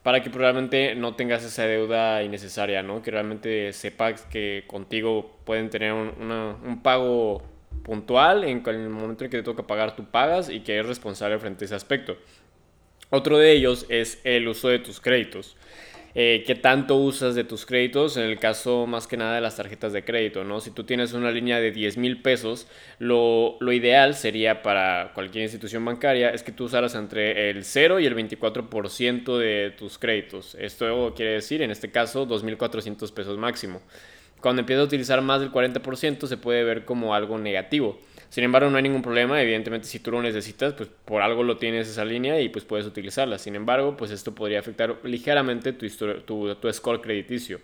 para 0.03 0.23
que 0.23 0.31
probablemente 0.31 0.95
no 0.95 1.17
tengas 1.17 1.45
esa 1.45 1.65
deuda 1.65 2.23
innecesaria, 2.23 2.83
¿no? 2.83 3.03
Que 3.03 3.11
realmente 3.11 3.75
sepas 3.75 4.23
que 4.23 4.65
contigo 4.67 5.39
pueden 5.45 5.69
tener 5.69 5.93
un 5.93 6.81
pago 6.83 7.43
puntual, 7.83 8.45
en 8.45 8.63
el 8.67 8.89
momento 8.89 9.25
en 9.25 9.31
que 9.31 9.39
te 9.39 9.43
toca 9.43 9.67
pagar 9.67 9.97
tú 9.97 10.05
pagas 10.05 10.49
y 10.51 10.61
que 10.61 10.75
eres 10.75 10.87
responsable 10.87 11.39
frente 11.39 11.65
a 11.65 11.67
ese 11.67 11.75
aspecto. 11.75 12.17
Otro 13.11 13.39
de 13.39 13.53
ellos 13.53 13.87
es 13.89 14.21
el 14.25 14.47
uso 14.49 14.69
de 14.69 14.79
tus 14.79 15.01
créditos. 15.01 15.57
Eh, 16.15 16.43
¿Qué 16.47 16.55
tanto 16.55 16.97
usas 16.97 17.35
de 17.35 17.45
tus 17.45 17.65
créditos? 17.65 18.17
En 18.17 18.25
el 18.25 18.39
caso 18.39 18.87
más 18.87 19.07
que 19.07 19.17
nada 19.17 19.35
de 19.35 19.41
las 19.41 19.57
tarjetas 19.57 19.93
de 19.93 20.05
crédito, 20.05 20.43
¿no? 20.43 20.61
Si 20.61 20.71
tú 20.71 20.85
tienes 20.85 21.13
una 21.13 21.31
línea 21.31 21.61
de 21.61 21.71
10 21.71 21.97
mil 21.99 22.23
pesos, 22.23 22.67
lo, 22.99 23.57
lo, 23.61 23.73
ideal 23.73 24.15
sería 24.15 24.63
para 24.63 25.13
cualquier 25.15 25.45
institución 25.45 25.85
bancaria 25.85 26.31
es 26.31 26.43
que 26.43 26.51
tú 26.51 26.65
usaras 26.65 26.95
entre 26.95 27.51
el 27.51 27.65
0 27.65 28.01
y 28.01 28.07
el 28.07 28.17
24% 28.17 29.39
de 29.39 29.71
tus 29.79 29.99
créditos. 29.99 30.57
Esto 30.59 31.13
quiere 31.15 31.33
decir, 31.33 31.63
en 31.63 31.71
este 31.71 31.91
caso, 31.91 32.27
2.400 32.27 33.13
pesos 33.13 33.39
máximo. 33.39 33.81
Cuando 34.41 34.61
empiezas 34.61 34.83
a 34.83 34.87
utilizar 34.87 35.21
más 35.23 35.41
del 35.41 35.51
40% 35.51 36.27
se 36.27 36.37
puede 36.37 36.65
ver 36.65 36.85
como 36.85 37.15
algo 37.15 37.39
negativo. 37.39 37.99
Sin 38.29 38.45
embargo, 38.45 38.71
no 38.71 38.77
hay 38.77 38.83
ningún 38.83 39.03
problema. 39.03 39.41
Evidentemente, 39.41 39.89
si 39.89 40.01
tú 40.01 40.11
lo 40.11 40.21
necesitas, 40.23 40.75
pues 40.75 40.89
por 41.05 41.23
algo 41.23 41.43
lo 41.43 41.57
tienes 41.57 41.89
esa 41.89 42.05
línea 42.05 42.41
y 42.41 42.49
pues 42.51 42.65
puedes 42.65 42.87
utilizarla. 42.87 43.39
Sin 43.39 43.57
embargo, 43.57 43.97
pues 43.97 44.11
esto 44.11 44.35
podría 44.35 44.61
afectar 44.61 44.97
ligeramente 45.05 45.73
tu, 45.73 45.89
tu, 46.25 46.55
tu 46.55 46.73
score 46.73 47.01
crediticio. 47.01 47.61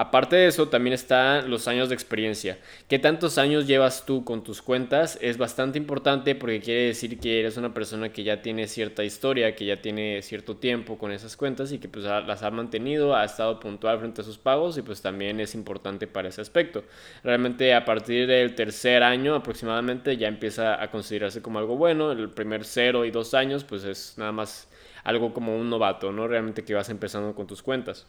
Aparte 0.00 0.36
de 0.36 0.46
eso, 0.46 0.68
también 0.68 0.94
están 0.94 1.50
los 1.50 1.66
años 1.66 1.88
de 1.88 1.96
experiencia. 1.96 2.58
¿Qué 2.86 3.00
tantos 3.00 3.36
años 3.36 3.66
llevas 3.66 4.06
tú 4.06 4.24
con 4.24 4.44
tus 4.44 4.62
cuentas? 4.62 5.18
Es 5.20 5.38
bastante 5.38 5.76
importante 5.76 6.36
porque 6.36 6.60
quiere 6.60 6.82
decir 6.82 7.18
que 7.18 7.40
eres 7.40 7.56
una 7.56 7.74
persona 7.74 8.12
que 8.12 8.22
ya 8.22 8.40
tiene 8.40 8.68
cierta 8.68 9.02
historia, 9.02 9.56
que 9.56 9.64
ya 9.64 9.82
tiene 9.82 10.22
cierto 10.22 10.56
tiempo 10.56 10.98
con 10.98 11.10
esas 11.10 11.36
cuentas 11.36 11.72
y 11.72 11.80
que 11.80 11.88
pues 11.88 12.04
las 12.04 12.44
ha 12.44 12.50
mantenido, 12.52 13.16
ha 13.16 13.24
estado 13.24 13.58
puntual 13.58 13.98
frente 13.98 14.20
a 14.20 14.24
sus 14.24 14.38
pagos 14.38 14.78
y 14.78 14.82
pues 14.82 15.02
también 15.02 15.40
es 15.40 15.56
importante 15.56 16.06
para 16.06 16.28
ese 16.28 16.42
aspecto. 16.42 16.84
Realmente 17.24 17.74
a 17.74 17.84
partir 17.84 18.28
del 18.28 18.54
tercer 18.54 19.02
año 19.02 19.34
aproximadamente 19.34 20.16
ya 20.16 20.28
empieza 20.28 20.80
a 20.80 20.92
considerarse 20.92 21.42
como 21.42 21.58
algo 21.58 21.76
bueno. 21.76 22.12
El 22.12 22.30
primer 22.30 22.64
cero 22.64 23.04
y 23.04 23.10
dos 23.10 23.34
años 23.34 23.64
pues 23.64 23.82
es 23.82 24.14
nada 24.16 24.30
más 24.30 24.68
algo 25.02 25.34
como 25.34 25.56
un 25.56 25.68
novato, 25.68 26.12
¿no? 26.12 26.28
Realmente 26.28 26.64
que 26.64 26.74
vas 26.74 26.88
empezando 26.88 27.34
con 27.34 27.48
tus 27.48 27.64
cuentas. 27.64 28.06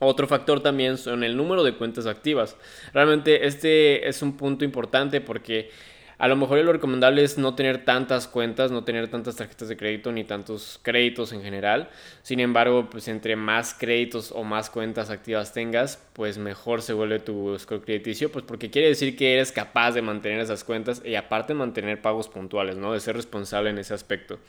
Otro 0.00 0.26
factor 0.28 0.60
también 0.60 0.96
son 0.96 1.24
el 1.24 1.36
número 1.36 1.64
de 1.64 1.74
cuentas 1.74 2.06
activas. 2.06 2.56
Realmente 2.92 3.46
este 3.46 4.08
es 4.08 4.22
un 4.22 4.36
punto 4.36 4.64
importante 4.64 5.20
porque 5.20 5.70
a 6.18 6.26
lo 6.26 6.34
mejor 6.34 6.58
lo 6.58 6.72
recomendable 6.72 7.22
es 7.22 7.38
no 7.38 7.54
tener 7.54 7.84
tantas 7.84 8.26
cuentas, 8.26 8.72
no 8.72 8.82
tener 8.82 9.08
tantas 9.08 9.36
tarjetas 9.36 9.68
de 9.68 9.76
crédito 9.76 10.10
ni 10.10 10.24
tantos 10.24 10.80
créditos 10.82 11.32
en 11.32 11.42
general. 11.42 11.90
Sin 12.22 12.40
embargo, 12.40 12.90
pues 12.90 13.06
entre 13.06 13.36
más 13.36 13.72
créditos 13.72 14.32
o 14.32 14.42
más 14.42 14.68
cuentas 14.68 15.10
activas 15.10 15.52
tengas, 15.52 16.04
pues 16.14 16.36
mejor 16.36 16.82
se 16.82 16.92
vuelve 16.92 17.20
tu 17.20 17.56
score 17.56 17.82
crediticio, 17.82 18.32
pues 18.32 18.44
porque 18.44 18.68
quiere 18.68 18.88
decir 18.88 19.16
que 19.16 19.34
eres 19.34 19.52
capaz 19.52 19.92
de 19.92 20.02
mantener 20.02 20.40
esas 20.40 20.64
cuentas 20.64 21.02
y 21.04 21.14
aparte 21.14 21.54
mantener 21.54 22.02
pagos 22.02 22.28
puntuales, 22.28 22.76
¿no? 22.76 22.92
De 22.92 22.98
ser 22.98 23.14
responsable 23.14 23.70
en 23.70 23.78
ese 23.78 23.94
aspecto. 23.94 24.40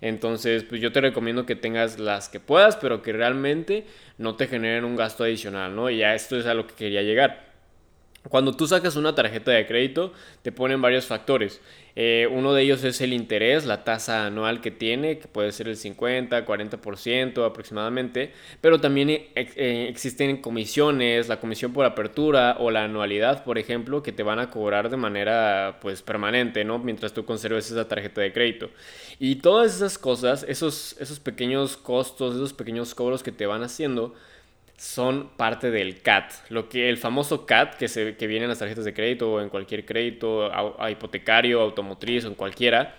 Entonces, 0.00 0.64
pues 0.64 0.80
yo 0.80 0.92
te 0.92 1.00
recomiendo 1.00 1.46
que 1.46 1.56
tengas 1.56 1.98
las 1.98 2.28
que 2.28 2.40
puedas, 2.40 2.76
pero 2.76 3.02
que 3.02 3.12
realmente 3.12 3.86
no 4.18 4.36
te 4.36 4.46
generen 4.46 4.84
un 4.84 4.96
gasto 4.96 5.24
adicional, 5.24 5.74
¿no? 5.74 5.90
Y 5.90 5.98
ya 5.98 6.14
esto 6.14 6.36
es 6.36 6.46
a 6.46 6.54
lo 6.54 6.66
que 6.66 6.74
quería 6.74 7.02
llegar. 7.02 7.45
Cuando 8.28 8.54
tú 8.54 8.66
sacas 8.66 8.96
una 8.96 9.14
tarjeta 9.14 9.52
de 9.52 9.66
crédito, 9.66 10.12
te 10.42 10.52
ponen 10.52 10.80
varios 10.80 11.06
factores. 11.06 11.60
Eh, 11.98 12.28
uno 12.30 12.52
de 12.52 12.62
ellos 12.62 12.84
es 12.84 13.00
el 13.00 13.14
interés, 13.14 13.64
la 13.64 13.82
tasa 13.82 14.26
anual 14.26 14.60
que 14.60 14.70
tiene, 14.70 15.18
que 15.18 15.28
puede 15.28 15.50
ser 15.50 15.68
el 15.68 15.76
50, 15.78 16.44
40% 16.44 17.46
aproximadamente, 17.46 18.32
pero 18.60 18.78
también 18.78 19.08
eh, 19.08 19.30
eh, 19.34 19.86
existen 19.88 20.36
comisiones, 20.42 21.28
la 21.28 21.40
comisión 21.40 21.72
por 21.72 21.86
apertura 21.86 22.56
o 22.60 22.70
la 22.70 22.84
anualidad, 22.84 23.44
por 23.44 23.56
ejemplo, 23.56 24.02
que 24.02 24.12
te 24.12 24.22
van 24.22 24.38
a 24.38 24.50
cobrar 24.50 24.90
de 24.90 24.98
manera 24.98 25.78
pues 25.80 26.02
permanente, 26.02 26.64
¿no? 26.64 26.78
Mientras 26.78 27.14
tú 27.14 27.24
conserves 27.24 27.70
esa 27.70 27.88
tarjeta 27.88 28.20
de 28.20 28.32
crédito. 28.32 28.70
Y 29.18 29.36
todas 29.36 29.74
esas 29.74 29.96
cosas, 29.96 30.44
esos, 30.46 30.96
esos 31.00 31.18
pequeños 31.18 31.78
costos, 31.78 32.34
esos 32.34 32.52
pequeños 32.52 32.94
cobros 32.94 33.22
que 33.22 33.32
te 33.32 33.46
van 33.46 33.62
haciendo, 33.62 34.14
son 34.76 35.30
parte 35.36 35.70
del 35.70 36.00
CAT. 36.02 36.32
Lo 36.50 36.68
que 36.68 36.88
el 36.88 36.98
famoso 36.98 37.46
CAT 37.46 37.76
que, 37.76 37.88
se, 37.88 38.16
que 38.16 38.26
viene 38.26 38.44
en 38.44 38.50
las 38.50 38.58
tarjetas 38.58 38.84
de 38.84 38.94
crédito 38.94 39.32
o 39.32 39.40
en 39.40 39.48
cualquier 39.48 39.84
crédito 39.84 40.50
hipotecario, 40.90 41.60
automotriz 41.60 42.24
o 42.24 42.28
en 42.28 42.34
cualquiera, 42.34 42.94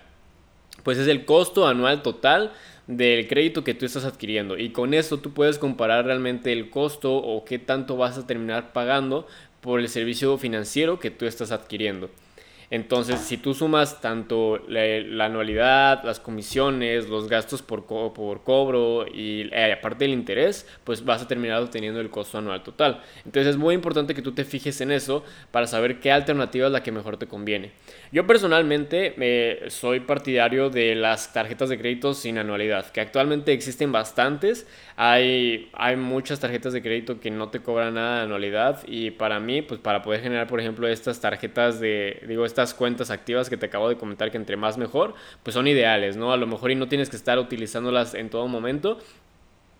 pues 0.82 0.98
es 0.98 1.08
el 1.08 1.24
costo 1.24 1.66
anual 1.66 2.02
total 2.02 2.52
del 2.86 3.28
crédito 3.28 3.64
que 3.64 3.74
tú 3.74 3.84
estás 3.84 4.04
adquiriendo 4.04 4.56
y 4.56 4.70
con 4.70 4.94
eso 4.94 5.18
tú 5.18 5.34
puedes 5.34 5.58
comparar 5.58 6.06
realmente 6.06 6.52
el 6.52 6.70
costo 6.70 7.14
o 7.14 7.44
qué 7.44 7.58
tanto 7.58 7.96
vas 7.96 8.16
a 8.16 8.26
terminar 8.26 8.72
pagando 8.72 9.26
por 9.60 9.80
el 9.80 9.88
servicio 9.88 10.38
financiero 10.38 10.98
que 10.98 11.10
tú 11.10 11.26
estás 11.26 11.52
adquiriendo. 11.52 12.10
Entonces, 12.70 13.20
si 13.20 13.38
tú 13.38 13.54
sumas 13.54 14.02
tanto 14.02 14.60
la, 14.68 15.24
anualidad, 15.24 16.04
las 16.04 16.20
comisiones, 16.20 17.08
los 17.08 17.26
gastos 17.26 17.62
por, 17.62 17.86
por 17.86 18.44
cobro 18.44 19.06
y 19.06 19.48
eh, 19.52 19.72
aparte 19.72 20.04
del 20.04 20.12
interés, 20.12 20.66
pues 20.84 21.02
vas 21.02 21.22
a 21.22 21.28
terminar 21.28 21.62
obteniendo 21.62 21.98
el 22.00 22.10
costo 22.10 22.36
anual 22.36 22.62
total. 22.62 23.00
Entonces, 23.24 23.52
es 23.52 23.56
muy 23.56 23.74
importante 23.74 24.14
que 24.14 24.20
tú 24.20 24.32
te 24.32 24.44
fijes 24.44 24.82
en 24.82 24.92
eso 24.92 25.24
para 25.50 25.66
saber 25.66 25.98
qué 26.00 26.12
alternativa 26.12 26.66
es 26.66 26.72
la 26.72 26.82
que 26.82 26.92
mejor 26.92 27.16
te 27.16 27.26
conviene. 27.26 27.72
Yo 28.12 28.26
personalmente 28.26 29.14
eh, 29.18 29.70
soy 29.70 30.00
partidario 30.00 30.68
de 30.68 30.94
las 30.94 31.32
tarjetas 31.32 31.70
de 31.70 31.78
crédito 31.78 32.12
sin 32.12 32.36
anualidad, 32.36 32.90
que 32.90 33.00
actualmente 33.00 33.52
existen 33.52 33.92
bastantes. 33.92 34.66
Hay, 34.96 35.70
hay 35.72 35.96
muchas 35.96 36.40
tarjetas 36.40 36.72
de 36.72 36.82
crédito 36.82 37.20
que 37.20 37.30
no 37.30 37.48
te 37.48 37.60
cobran 37.60 37.94
nada 37.94 38.16
de 38.16 38.22
anualidad 38.24 38.82
y 38.86 39.10
para 39.10 39.40
mí, 39.40 39.62
pues 39.62 39.80
para 39.80 40.02
poder 40.02 40.20
generar, 40.20 40.48
por 40.48 40.60
ejemplo, 40.60 40.88
estas 40.88 41.20
tarjetas 41.20 41.80
de, 41.80 42.22
digo, 42.26 42.44
estas 42.44 42.57
cuentas 42.74 43.10
activas 43.10 43.48
que 43.48 43.56
te 43.56 43.66
acabo 43.66 43.88
de 43.88 43.96
comentar 43.96 44.30
que 44.30 44.36
entre 44.36 44.56
más 44.56 44.78
mejor, 44.78 45.14
pues 45.42 45.54
son 45.54 45.66
ideales, 45.68 46.16
¿no? 46.16 46.32
A 46.32 46.36
lo 46.36 46.46
mejor 46.46 46.70
y 46.70 46.74
no 46.74 46.88
tienes 46.88 47.10
que 47.10 47.16
estar 47.16 47.38
utilizándolas 47.38 48.14
en 48.14 48.30
todo 48.30 48.48
momento, 48.48 48.98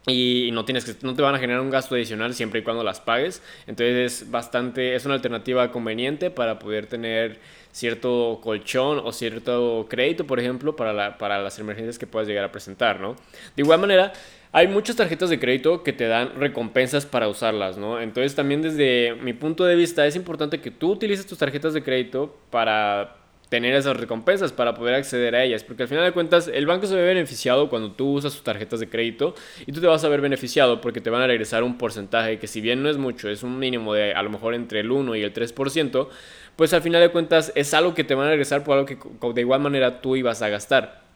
y 0.07 0.51
no 0.53 0.65
tienes 0.65 0.85
que 0.85 0.95
no 1.03 1.15
te 1.15 1.23
van 1.23 1.35
a 1.35 1.39
generar 1.39 1.61
un 1.61 1.71
gasto 1.71 1.95
adicional 1.95 2.35
siempre 2.35 2.61
y 2.61 2.63
cuando 2.63 2.83
las 2.83 3.01
pagues 3.01 3.43
entonces 3.67 4.23
es 4.23 4.31
bastante 4.31 4.95
es 4.95 5.05
una 5.05 5.15
alternativa 5.15 5.71
conveniente 5.71 6.31
para 6.31 6.59
poder 6.59 6.87
tener 6.87 7.39
cierto 7.73 8.41
colchón 8.43 9.01
o 9.05 9.13
cierto 9.13 9.87
crédito 9.89 10.27
por 10.27 10.41
ejemplo 10.41 10.77
para, 10.77 10.93
la, 10.93 11.19
para 11.19 11.43
las 11.43 11.59
emergencias 11.59 11.99
que 11.99 12.07
puedas 12.07 12.27
llegar 12.27 12.45
a 12.45 12.53
presentar 12.53 13.01
no 13.01 13.17
de 13.57 13.63
igual 13.63 13.81
manera 13.81 14.13
hay 14.53 14.69
muchas 14.69 14.97
tarjetas 14.97 15.31
de 15.31 15.39
crédito 15.39 15.83
que 15.83 15.93
te 15.93 16.07
dan 16.07 16.35
recompensas 16.37 17.07
para 17.07 17.29
usarlas, 17.29 17.77
¿no? 17.77 18.01
Entonces 18.01 18.35
también 18.35 18.63
desde 18.63 19.15
mi 19.15 19.33
punto 19.33 19.65
de 19.65 19.77
vista 19.77 20.07
es 20.07 20.17
importante 20.17 20.61
que 20.61 20.71
tú 20.71 20.93
utilices 20.93 21.27
tus 21.27 21.39
tarjetas 21.39 21.75
de 21.75 21.83
crédito 21.83 22.37
para 22.51 23.17
tener 23.49 23.75
esas 23.75 23.97
recompensas, 23.97 24.53
para 24.53 24.75
poder 24.75 24.95
acceder 24.95 25.35
a 25.35 25.43
ellas, 25.43 25.65
porque 25.65 25.85
al 25.85 25.89
final 25.89 26.05
de 26.05 26.13
cuentas 26.13 26.51
el 26.53 26.67
banco 26.67 26.87
se 26.87 26.95
ve 26.95 27.03
beneficiado 27.03 27.71
cuando 27.71 27.93
tú 27.93 28.13
usas 28.13 28.33
tus 28.33 28.43
tarjetas 28.43 28.81
de 28.81 28.89
crédito 28.89 29.35
y 29.67 29.73
tú 29.73 29.81
te 29.81 29.87
vas 29.87 30.05
a 30.05 30.09
ver 30.09 30.21
beneficiado 30.21 30.81
porque 30.81 31.01
te 31.01 31.11
van 31.11 31.23
a 31.23 31.27
regresar 31.27 31.63
un 31.63 31.79
porcentaje 31.79 32.39
que 32.39 32.47
si 32.47 32.61
bien 32.61 32.83
no 32.83 32.91
es 32.91 32.99
mucho, 32.99 33.29
es 33.31 33.43
un 33.43 33.59
mínimo 33.59 33.95
de 33.95 34.13
a 34.13 34.23
lo 34.23 34.31
mejor 34.31 34.55
entre 34.55 34.81
el 34.81 34.91
1 34.91 35.17
y 35.17 35.23
el 35.23 35.33
3%, 35.33 36.09
pues 36.57 36.75
al 36.75 36.83
final 36.83 37.01
de 37.01 37.11
cuentas 37.11 37.53
es 37.55 37.73
algo 37.73 37.95
que 37.95 38.05
te 38.05 38.15
van 38.15 38.27
a 38.27 38.31
regresar 38.31 38.65
por 38.65 38.79
algo 38.79 38.87
que 38.87 38.99
de 39.33 39.41
igual 39.41 39.61
manera 39.61 40.01
tú 40.01 40.17
ibas 40.17 40.43
a 40.43 40.49
gastar. 40.49 41.08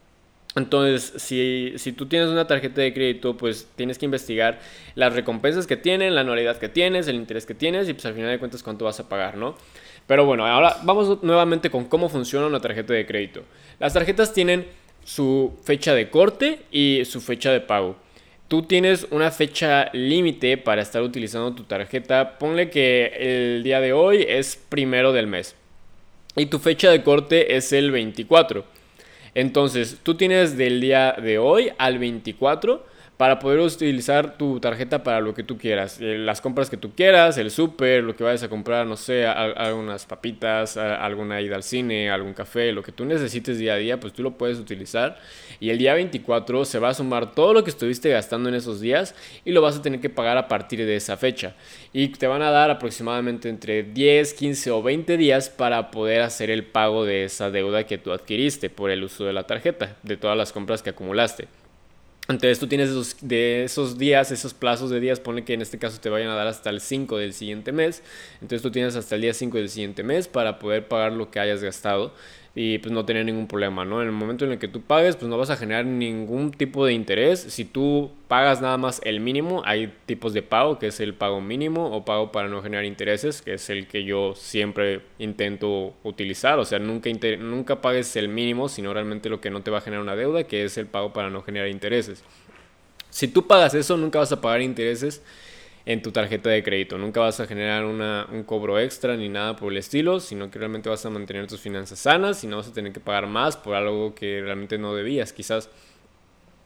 Entonces, 0.54 1.14
si, 1.16 1.72
si, 1.76 1.92
tú 1.92 2.06
tienes 2.06 2.28
una 2.28 2.46
tarjeta 2.46 2.82
de 2.82 2.92
crédito, 2.92 3.36
pues 3.36 3.68
tienes 3.74 3.98
que 3.98 4.04
investigar 4.04 4.60
las 4.94 5.14
recompensas 5.14 5.66
que 5.66 5.78
tienen, 5.78 6.14
la 6.14 6.20
anualidad 6.20 6.58
que 6.58 6.68
tienes, 6.68 7.08
el 7.08 7.16
interés 7.16 7.46
que 7.46 7.54
tienes 7.54 7.88
y 7.88 7.94
pues 7.94 8.04
al 8.04 8.14
final 8.14 8.30
de 8.30 8.38
cuentas 8.38 8.62
cuánto 8.62 8.84
vas 8.84 9.00
a 9.00 9.08
pagar, 9.08 9.38
¿no? 9.38 9.56
Pero 10.06 10.26
bueno, 10.26 10.46
ahora 10.46 10.76
vamos 10.82 11.22
nuevamente 11.22 11.70
con 11.70 11.86
cómo 11.86 12.10
funciona 12.10 12.46
una 12.46 12.60
tarjeta 12.60 12.92
de 12.92 13.06
crédito. 13.06 13.42
Las 13.78 13.94
tarjetas 13.94 14.34
tienen 14.34 14.66
su 15.04 15.58
fecha 15.64 15.94
de 15.94 16.10
corte 16.10 16.60
y 16.70 17.02
su 17.06 17.20
fecha 17.22 17.50
de 17.50 17.60
pago. 17.60 17.96
Tú 18.48 18.62
tienes 18.62 19.06
una 19.10 19.30
fecha 19.30 19.88
límite 19.94 20.58
para 20.58 20.82
estar 20.82 21.00
utilizando 21.02 21.54
tu 21.54 21.62
tarjeta. 21.62 22.38
Ponle 22.38 22.68
que 22.68 23.12
el 23.18 23.62
día 23.62 23.80
de 23.80 23.94
hoy 23.94 24.26
es 24.28 24.56
primero 24.68 25.14
del 25.14 25.26
mes. 25.26 25.56
Y 26.36 26.46
tu 26.46 26.58
fecha 26.58 26.90
de 26.90 27.02
corte 27.02 27.56
es 27.56 27.72
el 27.72 27.90
24. 27.90 28.64
Entonces, 29.34 29.98
tú 30.02 30.16
tienes 30.16 30.56
del 30.56 30.80
día 30.80 31.12
de 31.12 31.38
hoy 31.38 31.72
al 31.78 31.98
24 31.98 32.84
para 33.22 33.38
poder 33.38 33.60
utilizar 33.60 34.36
tu 34.36 34.58
tarjeta 34.58 35.04
para 35.04 35.20
lo 35.20 35.32
que 35.32 35.44
tú 35.44 35.56
quieras. 35.56 36.00
Eh, 36.00 36.18
las 36.18 36.40
compras 36.40 36.68
que 36.68 36.76
tú 36.76 36.90
quieras, 36.90 37.38
el 37.38 37.52
súper, 37.52 38.02
lo 38.02 38.16
que 38.16 38.24
vayas 38.24 38.42
a 38.42 38.48
comprar, 38.48 38.84
no 38.84 38.96
sé, 38.96 39.28
algunas 39.28 40.06
papitas, 40.06 40.76
alguna 40.76 41.40
ida 41.40 41.54
al 41.54 41.62
cine, 41.62 42.10
algún 42.10 42.34
café, 42.34 42.72
lo 42.72 42.82
que 42.82 42.90
tú 42.90 43.04
necesites 43.04 43.58
día 43.58 43.74
a 43.74 43.76
día, 43.76 44.00
pues 44.00 44.12
tú 44.12 44.24
lo 44.24 44.32
puedes 44.32 44.58
utilizar. 44.58 45.20
Y 45.60 45.70
el 45.70 45.78
día 45.78 45.94
24 45.94 46.64
se 46.64 46.80
va 46.80 46.88
a 46.88 46.94
sumar 46.94 47.32
todo 47.32 47.54
lo 47.54 47.62
que 47.62 47.70
estuviste 47.70 48.08
gastando 48.08 48.48
en 48.48 48.56
esos 48.56 48.80
días 48.80 49.14
y 49.44 49.52
lo 49.52 49.62
vas 49.62 49.76
a 49.76 49.82
tener 49.82 50.00
que 50.00 50.10
pagar 50.10 50.36
a 50.36 50.48
partir 50.48 50.84
de 50.84 50.96
esa 50.96 51.16
fecha. 51.16 51.54
Y 51.92 52.08
te 52.08 52.26
van 52.26 52.42
a 52.42 52.50
dar 52.50 52.72
aproximadamente 52.72 53.48
entre 53.48 53.84
10, 53.84 54.34
15 54.34 54.72
o 54.72 54.82
20 54.82 55.16
días 55.16 55.48
para 55.48 55.92
poder 55.92 56.22
hacer 56.22 56.50
el 56.50 56.64
pago 56.64 57.04
de 57.04 57.22
esa 57.22 57.52
deuda 57.52 57.86
que 57.86 57.98
tú 57.98 58.10
adquiriste 58.10 58.68
por 58.68 58.90
el 58.90 59.04
uso 59.04 59.24
de 59.24 59.32
la 59.32 59.44
tarjeta, 59.44 59.94
de 60.02 60.16
todas 60.16 60.36
las 60.36 60.50
compras 60.50 60.82
que 60.82 60.90
acumulaste. 60.90 61.61
Entonces 62.32 62.58
tú 62.58 62.66
tienes 62.66 62.90
esos, 62.90 63.16
de 63.20 63.64
esos 63.64 63.98
días, 63.98 64.30
esos 64.30 64.54
plazos 64.54 64.90
de 64.90 65.00
días, 65.00 65.20
pone 65.20 65.44
que 65.44 65.54
en 65.54 65.62
este 65.62 65.78
caso 65.78 66.00
te 66.00 66.08
vayan 66.08 66.28
a 66.28 66.34
dar 66.34 66.46
hasta 66.46 66.70
el 66.70 66.80
5 66.80 67.18
del 67.18 67.32
siguiente 67.32 67.72
mes. 67.72 68.02
Entonces 68.34 68.62
tú 68.62 68.70
tienes 68.70 68.96
hasta 68.96 69.14
el 69.14 69.22
día 69.22 69.34
5 69.34 69.56
del 69.58 69.68
siguiente 69.68 70.02
mes 70.02 70.28
para 70.28 70.58
poder 70.58 70.88
pagar 70.88 71.12
lo 71.12 71.30
que 71.30 71.40
hayas 71.40 71.62
gastado 71.62 72.12
y 72.54 72.78
pues 72.78 72.92
no 72.92 73.06
tener 73.06 73.24
ningún 73.24 73.46
problema, 73.46 73.84
¿no? 73.86 74.02
En 74.02 74.08
el 74.08 74.12
momento 74.12 74.44
en 74.44 74.52
el 74.52 74.58
que 74.58 74.68
tú 74.68 74.82
pagues, 74.82 75.16
pues 75.16 75.28
no 75.28 75.38
vas 75.38 75.48
a 75.48 75.56
generar 75.56 75.86
ningún 75.86 76.50
tipo 76.50 76.84
de 76.84 76.92
interés. 76.92 77.40
Si 77.40 77.64
tú 77.64 78.10
pagas 78.28 78.60
nada 78.60 78.76
más 78.76 79.00
el 79.04 79.20
mínimo, 79.20 79.62
hay 79.64 79.90
tipos 80.04 80.34
de 80.34 80.42
pago, 80.42 80.78
que 80.78 80.88
es 80.88 81.00
el 81.00 81.14
pago 81.14 81.40
mínimo 81.40 81.86
o 81.96 82.04
pago 82.04 82.30
para 82.30 82.48
no 82.48 82.62
generar 82.62 82.84
intereses, 82.84 83.40
que 83.40 83.54
es 83.54 83.70
el 83.70 83.86
que 83.86 84.04
yo 84.04 84.34
siempre 84.34 85.00
intento 85.18 85.94
utilizar. 86.02 86.58
O 86.58 86.66
sea, 86.66 86.78
nunca, 86.78 87.08
nunca 87.38 87.80
pagues 87.80 88.14
el 88.16 88.28
mínimo, 88.28 88.68
sino 88.68 88.92
realmente 88.92 89.30
lo 89.30 89.40
que 89.40 89.48
no 89.48 89.62
te 89.62 89.70
va 89.70 89.78
a 89.78 89.82
generar 89.82 90.02
una 90.02 90.16
deuda, 90.16 90.44
que 90.44 90.64
es 90.64 90.76
el 90.76 90.86
pago 90.86 91.14
para 91.14 91.30
no 91.30 91.42
generar 91.42 91.68
intereses. 91.68 92.22
Si 93.08 93.28
tú 93.28 93.46
pagas 93.46 93.72
eso, 93.74 93.96
nunca 93.96 94.18
vas 94.18 94.32
a 94.32 94.40
pagar 94.42 94.60
intereses 94.60 95.22
en 95.84 96.02
tu 96.02 96.12
tarjeta 96.12 96.50
de 96.50 96.62
crédito. 96.62 96.98
Nunca 96.98 97.20
vas 97.20 97.40
a 97.40 97.46
generar 97.46 97.84
un 97.84 98.42
cobro 98.44 98.78
extra 98.78 99.16
ni 99.16 99.28
nada 99.28 99.56
por 99.56 99.72
el 99.72 99.78
estilo, 99.78 100.20
sino 100.20 100.50
que 100.50 100.58
realmente 100.58 100.88
vas 100.88 101.04
a 101.06 101.10
mantener 101.10 101.46
tus 101.46 101.60
finanzas 101.60 101.98
sanas 101.98 102.44
y 102.44 102.46
no 102.46 102.58
vas 102.58 102.68
a 102.68 102.72
tener 102.72 102.92
que 102.92 103.00
pagar 103.00 103.26
más 103.26 103.56
por 103.56 103.74
algo 103.74 104.14
que 104.14 104.40
realmente 104.42 104.78
no 104.78 104.94
debías, 104.94 105.32
quizás. 105.32 105.70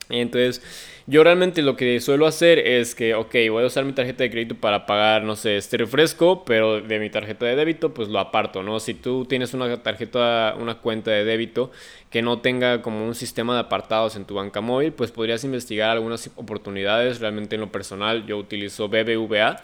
Entonces, 0.08 0.62
yo 1.06 1.22
realmente 1.22 1.62
lo 1.62 1.76
que 1.76 2.00
suelo 2.00 2.26
hacer 2.26 2.58
es 2.58 2.94
que, 2.94 3.14
ok, 3.14 3.34
voy 3.50 3.62
a 3.62 3.66
usar 3.66 3.84
mi 3.84 3.92
tarjeta 3.92 4.24
de 4.24 4.30
crédito 4.30 4.54
para 4.56 4.86
pagar, 4.86 5.22
no 5.22 5.36
sé, 5.36 5.56
este 5.56 5.76
refresco, 5.76 6.44
pero 6.44 6.80
de 6.80 6.98
mi 6.98 7.10
tarjeta 7.10 7.46
de 7.46 7.56
débito, 7.56 7.94
pues 7.94 8.08
lo 8.08 8.18
aparto, 8.18 8.62
¿no? 8.62 8.80
Si 8.80 8.94
tú 8.94 9.24
tienes 9.24 9.54
una 9.54 9.82
tarjeta, 9.82 10.56
una 10.58 10.76
cuenta 10.78 11.10
de 11.10 11.24
débito 11.24 11.70
que 12.10 12.22
no 12.22 12.40
tenga 12.40 12.82
como 12.82 13.06
un 13.06 13.14
sistema 13.14 13.54
de 13.54 13.60
apartados 13.60 14.16
en 14.16 14.24
tu 14.24 14.34
banca 14.34 14.60
móvil, 14.60 14.92
pues 14.92 15.10
podrías 15.12 15.44
investigar 15.44 15.90
algunas 15.90 16.28
oportunidades. 16.36 17.20
Realmente 17.20 17.54
en 17.54 17.60
lo 17.60 17.70
personal 17.70 18.26
yo 18.26 18.36
utilizo 18.38 18.88
BBVA 18.88 19.62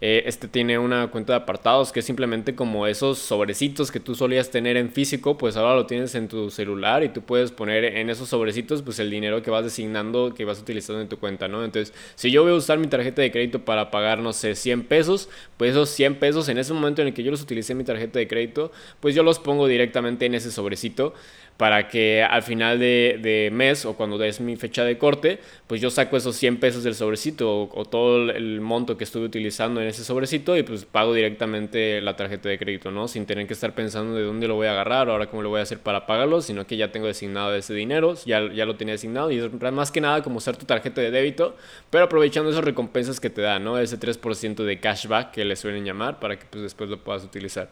eh, 0.00 0.24
este 0.26 0.48
tiene 0.48 0.78
una 0.78 1.08
cuenta 1.08 1.32
de 1.32 1.38
apartados 1.38 1.92
que 1.92 2.00
es 2.00 2.06
simplemente 2.06 2.54
como 2.54 2.86
esos 2.86 3.18
sobrecitos 3.18 3.90
que 3.90 4.00
tú 4.00 4.14
solías 4.14 4.50
tener 4.50 4.76
en 4.76 4.90
físico, 4.90 5.36
pues 5.38 5.56
ahora 5.56 5.74
lo 5.74 5.86
tienes 5.86 6.14
en 6.14 6.28
tu 6.28 6.50
celular 6.50 7.02
y 7.04 7.08
tú 7.08 7.22
puedes 7.22 7.52
poner 7.52 7.84
en 7.84 8.10
esos 8.10 8.28
sobrecitos 8.28 8.82
pues 8.82 8.98
el 8.98 9.10
dinero 9.10 9.42
que 9.42 9.50
vas 9.50 9.64
designando, 9.64 10.34
que 10.34 10.44
vas 10.44 10.60
utilizando 10.60 11.00
en 11.00 11.08
tu 11.08 11.18
cuenta, 11.18 11.48
¿no? 11.48 11.64
Entonces, 11.64 11.94
si 12.14 12.30
yo 12.30 12.42
voy 12.42 12.52
a 12.52 12.56
usar 12.56 12.78
mi 12.78 12.86
tarjeta 12.86 13.22
de 13.22 13.30
crédito 13.30 13.64
para 13.64 13.90
pagar, 13.90 14.18
no 14.18 14.32
sé, 14.32 14.54
100 14.54 14.84
pesos, 14.84 15.28
pues 15.56 15.72
esos 15.72 15.88
100 15.90 16.16
pesos 16.16 16.48
en 16.48 16.58
ese 16.58 16.72
momento 16.72 17.02
en 17.02 17.08
el 17.08 17.14
que 17.14 17.22
yo 17.22 17.30
los 17.30 17.42
utilicé 17.42 17.72
en 17.72 17.78
mi 17.78 17.84
tarjeta 17.84 18.18
de 18.18 18.28
crédito, 18.28 18.72
pues 19.00 19.14
yo 19.14 19.22
los 19.22 19.38
pongo 19.38 19.66
directamente 19.66 20.26
en 20.26 20.34
ese 20.34 20.50
sobrecito 20.50 21.14
para 21.56 21.88
que 21.88 22.22
al 22.22 22.42
final 22.42 22.78
de, 22.78 23.50
mes 23.52 23.84
o 23.84 23.94
cuando 23.94 24.18
des 24.18 24.40
mi 24.40 24.56
fecha 24.56 24.84
de 24.84 24.98
corte, 24.98 25.38
pues 25.66 25.80
yo 25.80 25.90
saco 25.90 26.16
esos 26.16 26.36
100 26.36 26.58
pesos 26.58 26.82
del 26.82 26.94
sobrecito 26.94 27.70
o, 27.72 27.84
todo 27.84 28.30
el 28.30 28.60
monto 28.60 28.96
que 28.96 29.04
estuve 29.04 29.26
utilizando 29.26 29.80
en 29.80 29.88
ese 29.88 30.04
sobrecito 30.04 30.56
y 30.56 30.62
pues 30.62 30.84
pago 30.84 31.14
directamente 31.14 32.00
la 32.00 32.16
tarjeta 32.16 32.48
de 32.48 32.58
crédito, 32.58 32.90
¿no? 32.90 33.06
Sin 33.06 33.26
tener 33.26 33.46
que 33.46 33.52
estar 33.52 33.74
pensando 33.74 34.16
de 34.16 34.22
dónde 34.22 34.48
lo 34.48 34.56
voy 34.56 34.66
a 34.66 34.72
agarrar 34.72 35.08
o 35.08 35.12
ahora 35.12 35.26
cómo 35.28 35.42
lo 35.42 35.50
voy 35.50 35.60
a 35.60 35.62
hacer 35.62 35.78
para 35.78 36.06
pagarlo, 36.06 36.40
sino 36.40 36.66
que 36.66 36.76
ya 36.76 36.90
tengo 36.90 37.06
designado 37.06 37.54
ese 37.54 37.74
dinero, 37.74 38.14
ya, 38.24 38.52
ya 38.52 38.66
lo 38.66 38.76
tenía 38.76 38.94
designado 38.94 39.30
y 39.30 39.38
es 39.38 39.52
más 39.72 39.92
que 39.92 40.00
nada 40.00 40.22
como 40.22 40.38
usar 40.38 40.56
tu 40.56 40.66
tarjeta 40.66 41.00
de 41.00 41.10
débito, 41.10 41.56
pero 41.90 42.04
aprovechando 42.04 42.50
esas 42.50 42.64
recompensas 42.64 43.20
que 43.20 43.30
te 43.30 43.42
dan, 43.42 43.62
¿no? 43.62 43.78
Ese 43.78 43.98
3% 43.98 44.64
de 44.64 44.80
cashback 44.80 45.30
que 45.30 45.44
le 45.44 45.54
suelen 45.54 45.84
llamar 45.84 46.18
para 46.18 46.38
que 46.38 46.46
pues 46.50 46.62
después 46.62 46.90
lo 46.90 46.98
puedas 46.98 47.22
utilizar. 47.24 47.70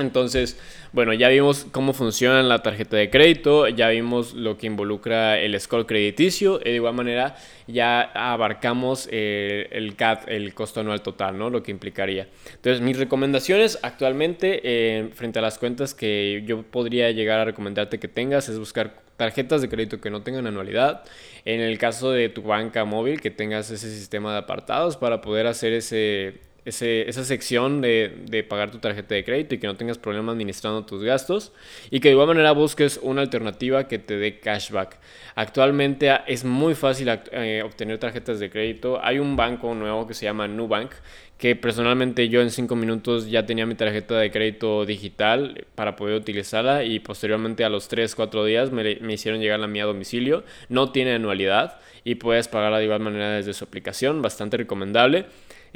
Entonces, 0.00 0.58
bueno, 0.92 1.12
ya 1.12 1.28
vimos 1.28 1.66
cómo 1.70 1.92
funciona 1.92 2.42
la 2.42 2.64
tarjeta 2.64 2.96
de 2.96 3.10
crédito, 3.10 3.68
ya 3.68 3.90
vimos 3.90 4.34
lo 4.34 4.58
que 4.58 4.66
involucra 4.66 5.38
el 5.38 5.58
score 5.60 5.86
crediticio, 5.86 6.58
y 6.60 6.70
de 6.70 6.74
igual 6.74 6.94
manera 6.94 7.36
ya 7.68 8.00
abarcamos 8.00 9.08
eh, 9.12 9.68
el 9.70 9.94
CAT, 9.94 10.28
el 10.28 10.52
costo 10.52 10.80
anual 10.80 11.00
total, 11.00 11.38
¿no? 11.38 11.48
Lo 11.48 11.62
que 11.62 11.70
implicaría. 11.70 12.26
Entonces, 12.56 12.80
mis 12.80 12.98
recomendaciones 12.98 13.78
actualmente 13.82 14.60
eh, 14.64 15.10
frente 15.14 15.38
a 15.38 15.42
las 15.42 15.58
cuentas 15.58 15.94
que 15.94 16.42
yo 16.44 16.62
podría 16.62 17.12
llegar 17.12 17.38
a 17.38 17.44
recomendarte 17.44 18.00
que 18.00 18.08
tengas 18.08 18.48
es 18.48 18.58
buscar 18.58 19.04
tarjetas 19.16 19.62
de 19.62 19.68
crédito 19.68 20.00
que 20.00 20.10
no 20.10 20.22
tengan 20.22 20.48
anualidad. 20.48 21.04
En 21.44 21.60
el 21.60 21.78
caso 21.78 22.10
de 22.10 22.28
tu 22.30 22.42
banca 22.42 22.84
móvil, 22.84 23.20
que 23.20 23.30
tengas 23.30 23.70
ese 23.70 23.88
sistema 23.88 24.32
de 24.32 24.38
apartados 24.38 24.96
para 24.96 25.20
poder 25.20 25.46
hacer 25.46 25.72
ese 25.72 26.40
esa 26.64 27.24
sección 27.24 27.80
de, 27.80 28.16
de, 28.26 28.42
pagar 28.42 28.70
tu 28.70 28.78
tarjeta 28.78 29.14
de 29.14 29.24
crédito 29.24 29.54
y 29.54 29.58
que 29.58 29.66
no 29.66 29.76
tengas 29.76 29.98
problema 29.98 30.32
administrando 30.32 30.84
tus 30.86 31.02
gastos 31.02 31.52
y 31.90 32.00
que 32.00 32.08
de 32.08 32.12
igual 32.12 32.28
manera 32.28 32.52
busques 32.52 32.98
una 33.02 33.22
alternativa 33.22 33.86
que 33.86 33.98
te 33.98 34.16
dé 34.16 34.40
cashback. 34.40 34.98
Actualmente 35.34 36.10
es 36.26 36.44
muy 36.44 36.74
fácil 36.74 37.10
eh, 37.32 37.62
obtener 37.64 37.98
tarjetas 37.98 38.40
de 38.40 38.50
crédito. 38.50 38.98
Hay 39.02 39.18
un 39.18 39.36
banco 39.36 39.74
nuevo 39.74 40.06
que 40.06 40.14
se 40.14 40.24
llama 40.24 40.48
Nubank 40.48 40.92
que 41.38 41.56
personalmente 41.56 42.28
yo 42.28 42.40
en 42.40 42.50
5 42.50 42.76
minutos 42.76 43.28
ya 43.28 43.44
tenía 43.44 43.66
mi 43.66 43.74
tarjeta 43.74 44.18
de 44.18 44.30
crédito 44.30 44.86
digital 44.86 45.66
para 45.74 45.96
poder 45.96 46.16
utilizarla 46.16 46.84
y 46.84 47.00
posteriormente 47.00 47.64
a 47.64 47.68
los 47.68 47.88
3, 47.88 48.14
4 48.14 48.44
días 48.44 48.70
me, 48.70 48.96
me 48.96 49.14
hicieron 49.14 49.40
llegar 49.40 49.60
la 49.60 49.66
mía 49.66 49.82
a 49.82 49.86
domicilio. 49.86 50.44
No 50.68 50.92
tiene 50.92 51.14
anualidad 51.14 51.78
y 52.04 52.16
puedes 52.16 52.48
pagarla 52.48 52.78
de 52.78 52.84
igual 52.84 53.00
manera 53.00 53.30
desde 53.30 53.52
su 53.52 53.64
aplicación, 53.64 54.22
bastante 54.22 54.56
recomendable. 54.56 55.26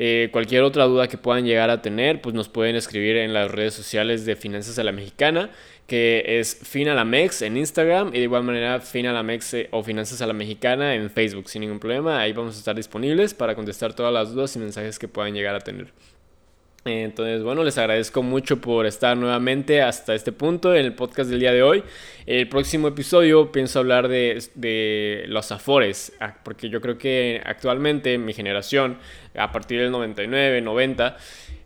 Eh, 0.00 0.28
cualquier 0.30 0.62
otra 0.62 0.84
duda 0.84 1.08
que 1.08 1.18
puedan 1.18 1.44
llegar 1.44 1.70
a 1.70 1.82
tener, 1.82 2.20
pues 2.20 2.32
nos 2.32 2.48
pueden 2.48 2.76
escribir 2.76 3.16
en 3.16 3.34
las 3.34 3.50
redes 3.50 3.74
sociales 3.74 4.24
de 4.24 4.36
Finanzas 4.36 4.78
a 4.78 4.84
la 4.84 4.92
Mexicana, 4.92 5.50
que 5.88 6.23
es 6.38 6.54
Finalamex 6.54 7.40
en 7.40 7.57
Instagram 7.57 8.09
y 8.09 8.18
de 8.18 8.25
igual 8.25 8.45
manera 8.45 8.78
Finalamex 8.78 9.54
eh, 9.54 9.68
o 9.71 9.83
Finanzas 9.83 10.21
a 10.21 10.26
la 10.26 10.35
Mexicana 10.35 10.95
en 10.95 11.09
Facebook, 11.11 11.49
sin 11.49 11.62
ningún 11.62 11.80
problema. 11.80 12.21
Ahí 12.21 12.35
vamos 12.35 12.57
a 12.57 12.59
estar 12.59 12.76
disponibles 12.76 13.33
para 13.33 13.54
contestar 13.54 13.95
todas 13.95 14.12
las 14.12 14.35
dudas 14.35 14.54
y 14.54 14.59
mensajes 14.59 14.99
que 14.99 15.09
puedan 15.09 15.33
llegar 15.33 15.54
a 15.54 15.61
tener. 15.61 15.90
Entonces, 16.85 17.42
bueno, 17.42 17.64
les 17.64 17.78
agradezco 17.78 18.23
mucho 18.23 18.61
por 18.61 18.85
estar 18.85 19.16
nuevamente 19.16 19.80
hasta 19.80 20.14
este 20.14 20.30
punto 20.30 20.75
en 20.75 20.85
el 20.85 20.92
podcast 20.92 21.30
del 21.30 21.40
día 21.40 21.52
de 21.52 21.62
hoy. 21.62 21.83
El 22.26 22.50
próximo 22.50 22.88
episodio 22.88 23.50
pienso 23.50 23.78
hablar 23.78 24.09
de, 24.09 25.25
los 25.26 25.50
afores, 25.52 26.12
ah, 26.21 26.37
porque 26.45 26.68
yo 26.68 26.83
creo 26.83 26.99
que 26.99 27.40
actualmente 27.47 28.18
mi 28.18 28.35
generación, 28.35 28.99
a 29.35 29.50
partir 29.52 29.80
del 29.80 29.90
99, 29.90 30.61
90, 30.61 31.16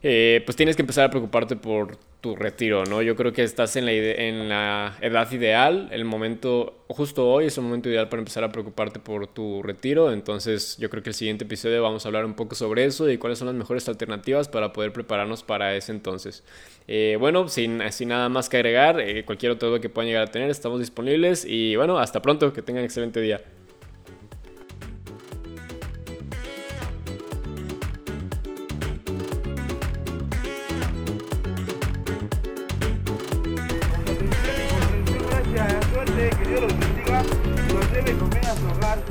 eh, 0.04 0.42
pues 0.44 0.54
tienes 0.54 0.76
que 0.76 0.82
empezar 0.82 1.06
a 1.06 1.10
preocuparte 1.10 1.56
por 1.56 1.98
tu 2.22 2.36
retiro, 2.36 2.84
¿no? 2.84 3.02
Yo 3.02 3.16
creo 3.16 3.32
que 3.32 3.42
estás 3.42 3.74
en 3.74 3.84
la, 3.84 3.92
en 3.92 4.48
la 4.48 4.96
edad 5.00 5.30
ideal, 5.32 5.88
el 5.90 6.04
momento, 6.04 6.84
justo 6.88 7.28
hoy 7.28 7.46
es 7.46 7.58
el 7.58 7.64
momento 7.64 7.88
ideal 7.88 8.08
para 8.08 8.20
empezar 8.20 8.44
a 8.44 8.52
preocuparte 8.52 9.00
por 9.00 9.26
tu 9.26 9.60
retiro, 9.60 10.12
entonces 10.12 10.76
yo 10.78 10.88
creo 10.88 11.02
que 11.02 11.10
el 11.10 11.14
siguiente 11.14 11.44
episodio 11.44 11.82
vamos 11.82 12.06
a 12.06 12.08
hablar 12.08 12.24
un 12.24 12.34
poco 12.34 12.54
sobre 12.54 12.84
eso 12.84 13.10
y 13.10 13.18
cuáles 13.18 13.40
son 13.40 13.48
las 13.48 13.56
mejores 13.56 13.88
alternativas 13.88 14.48
para 14.48 14.72
poder 14.72 14.92
prepararnos 14.92 15.42
para 15.42 15.74
ese 15.74 15.90
entonces. 15.90 16.44
Eh, 16.86 17.16
bueno, 17.18 17.48
sin, 17.48 17.82
sin, 17.90 18.10
nada 18.10 18.28
más 18.28 18.48
que 18.48 18.56
agregar, 18.56 19.00
eh, 19.00 19.24
cualquier 19.24 19.50
otro 19.50 19.70
duda 19.70 19.80
que 19.80 19.88
puedan 19.88 20.06
llegar 20.06 20.22
a 20.22 20.30
tener, 20.30 20.48
estamos 20.48 20.78
disponibles 20.78 21.44
y 21.44 21.74
bueno, 21.74 21.98
hasta 21.98 22.22
pronto, 22.22 22.52
que 22.52 22.62
tengan 22.62 22.82
un 22.82 22.84
excelente 22.84 23.20
día. 23.20 23.40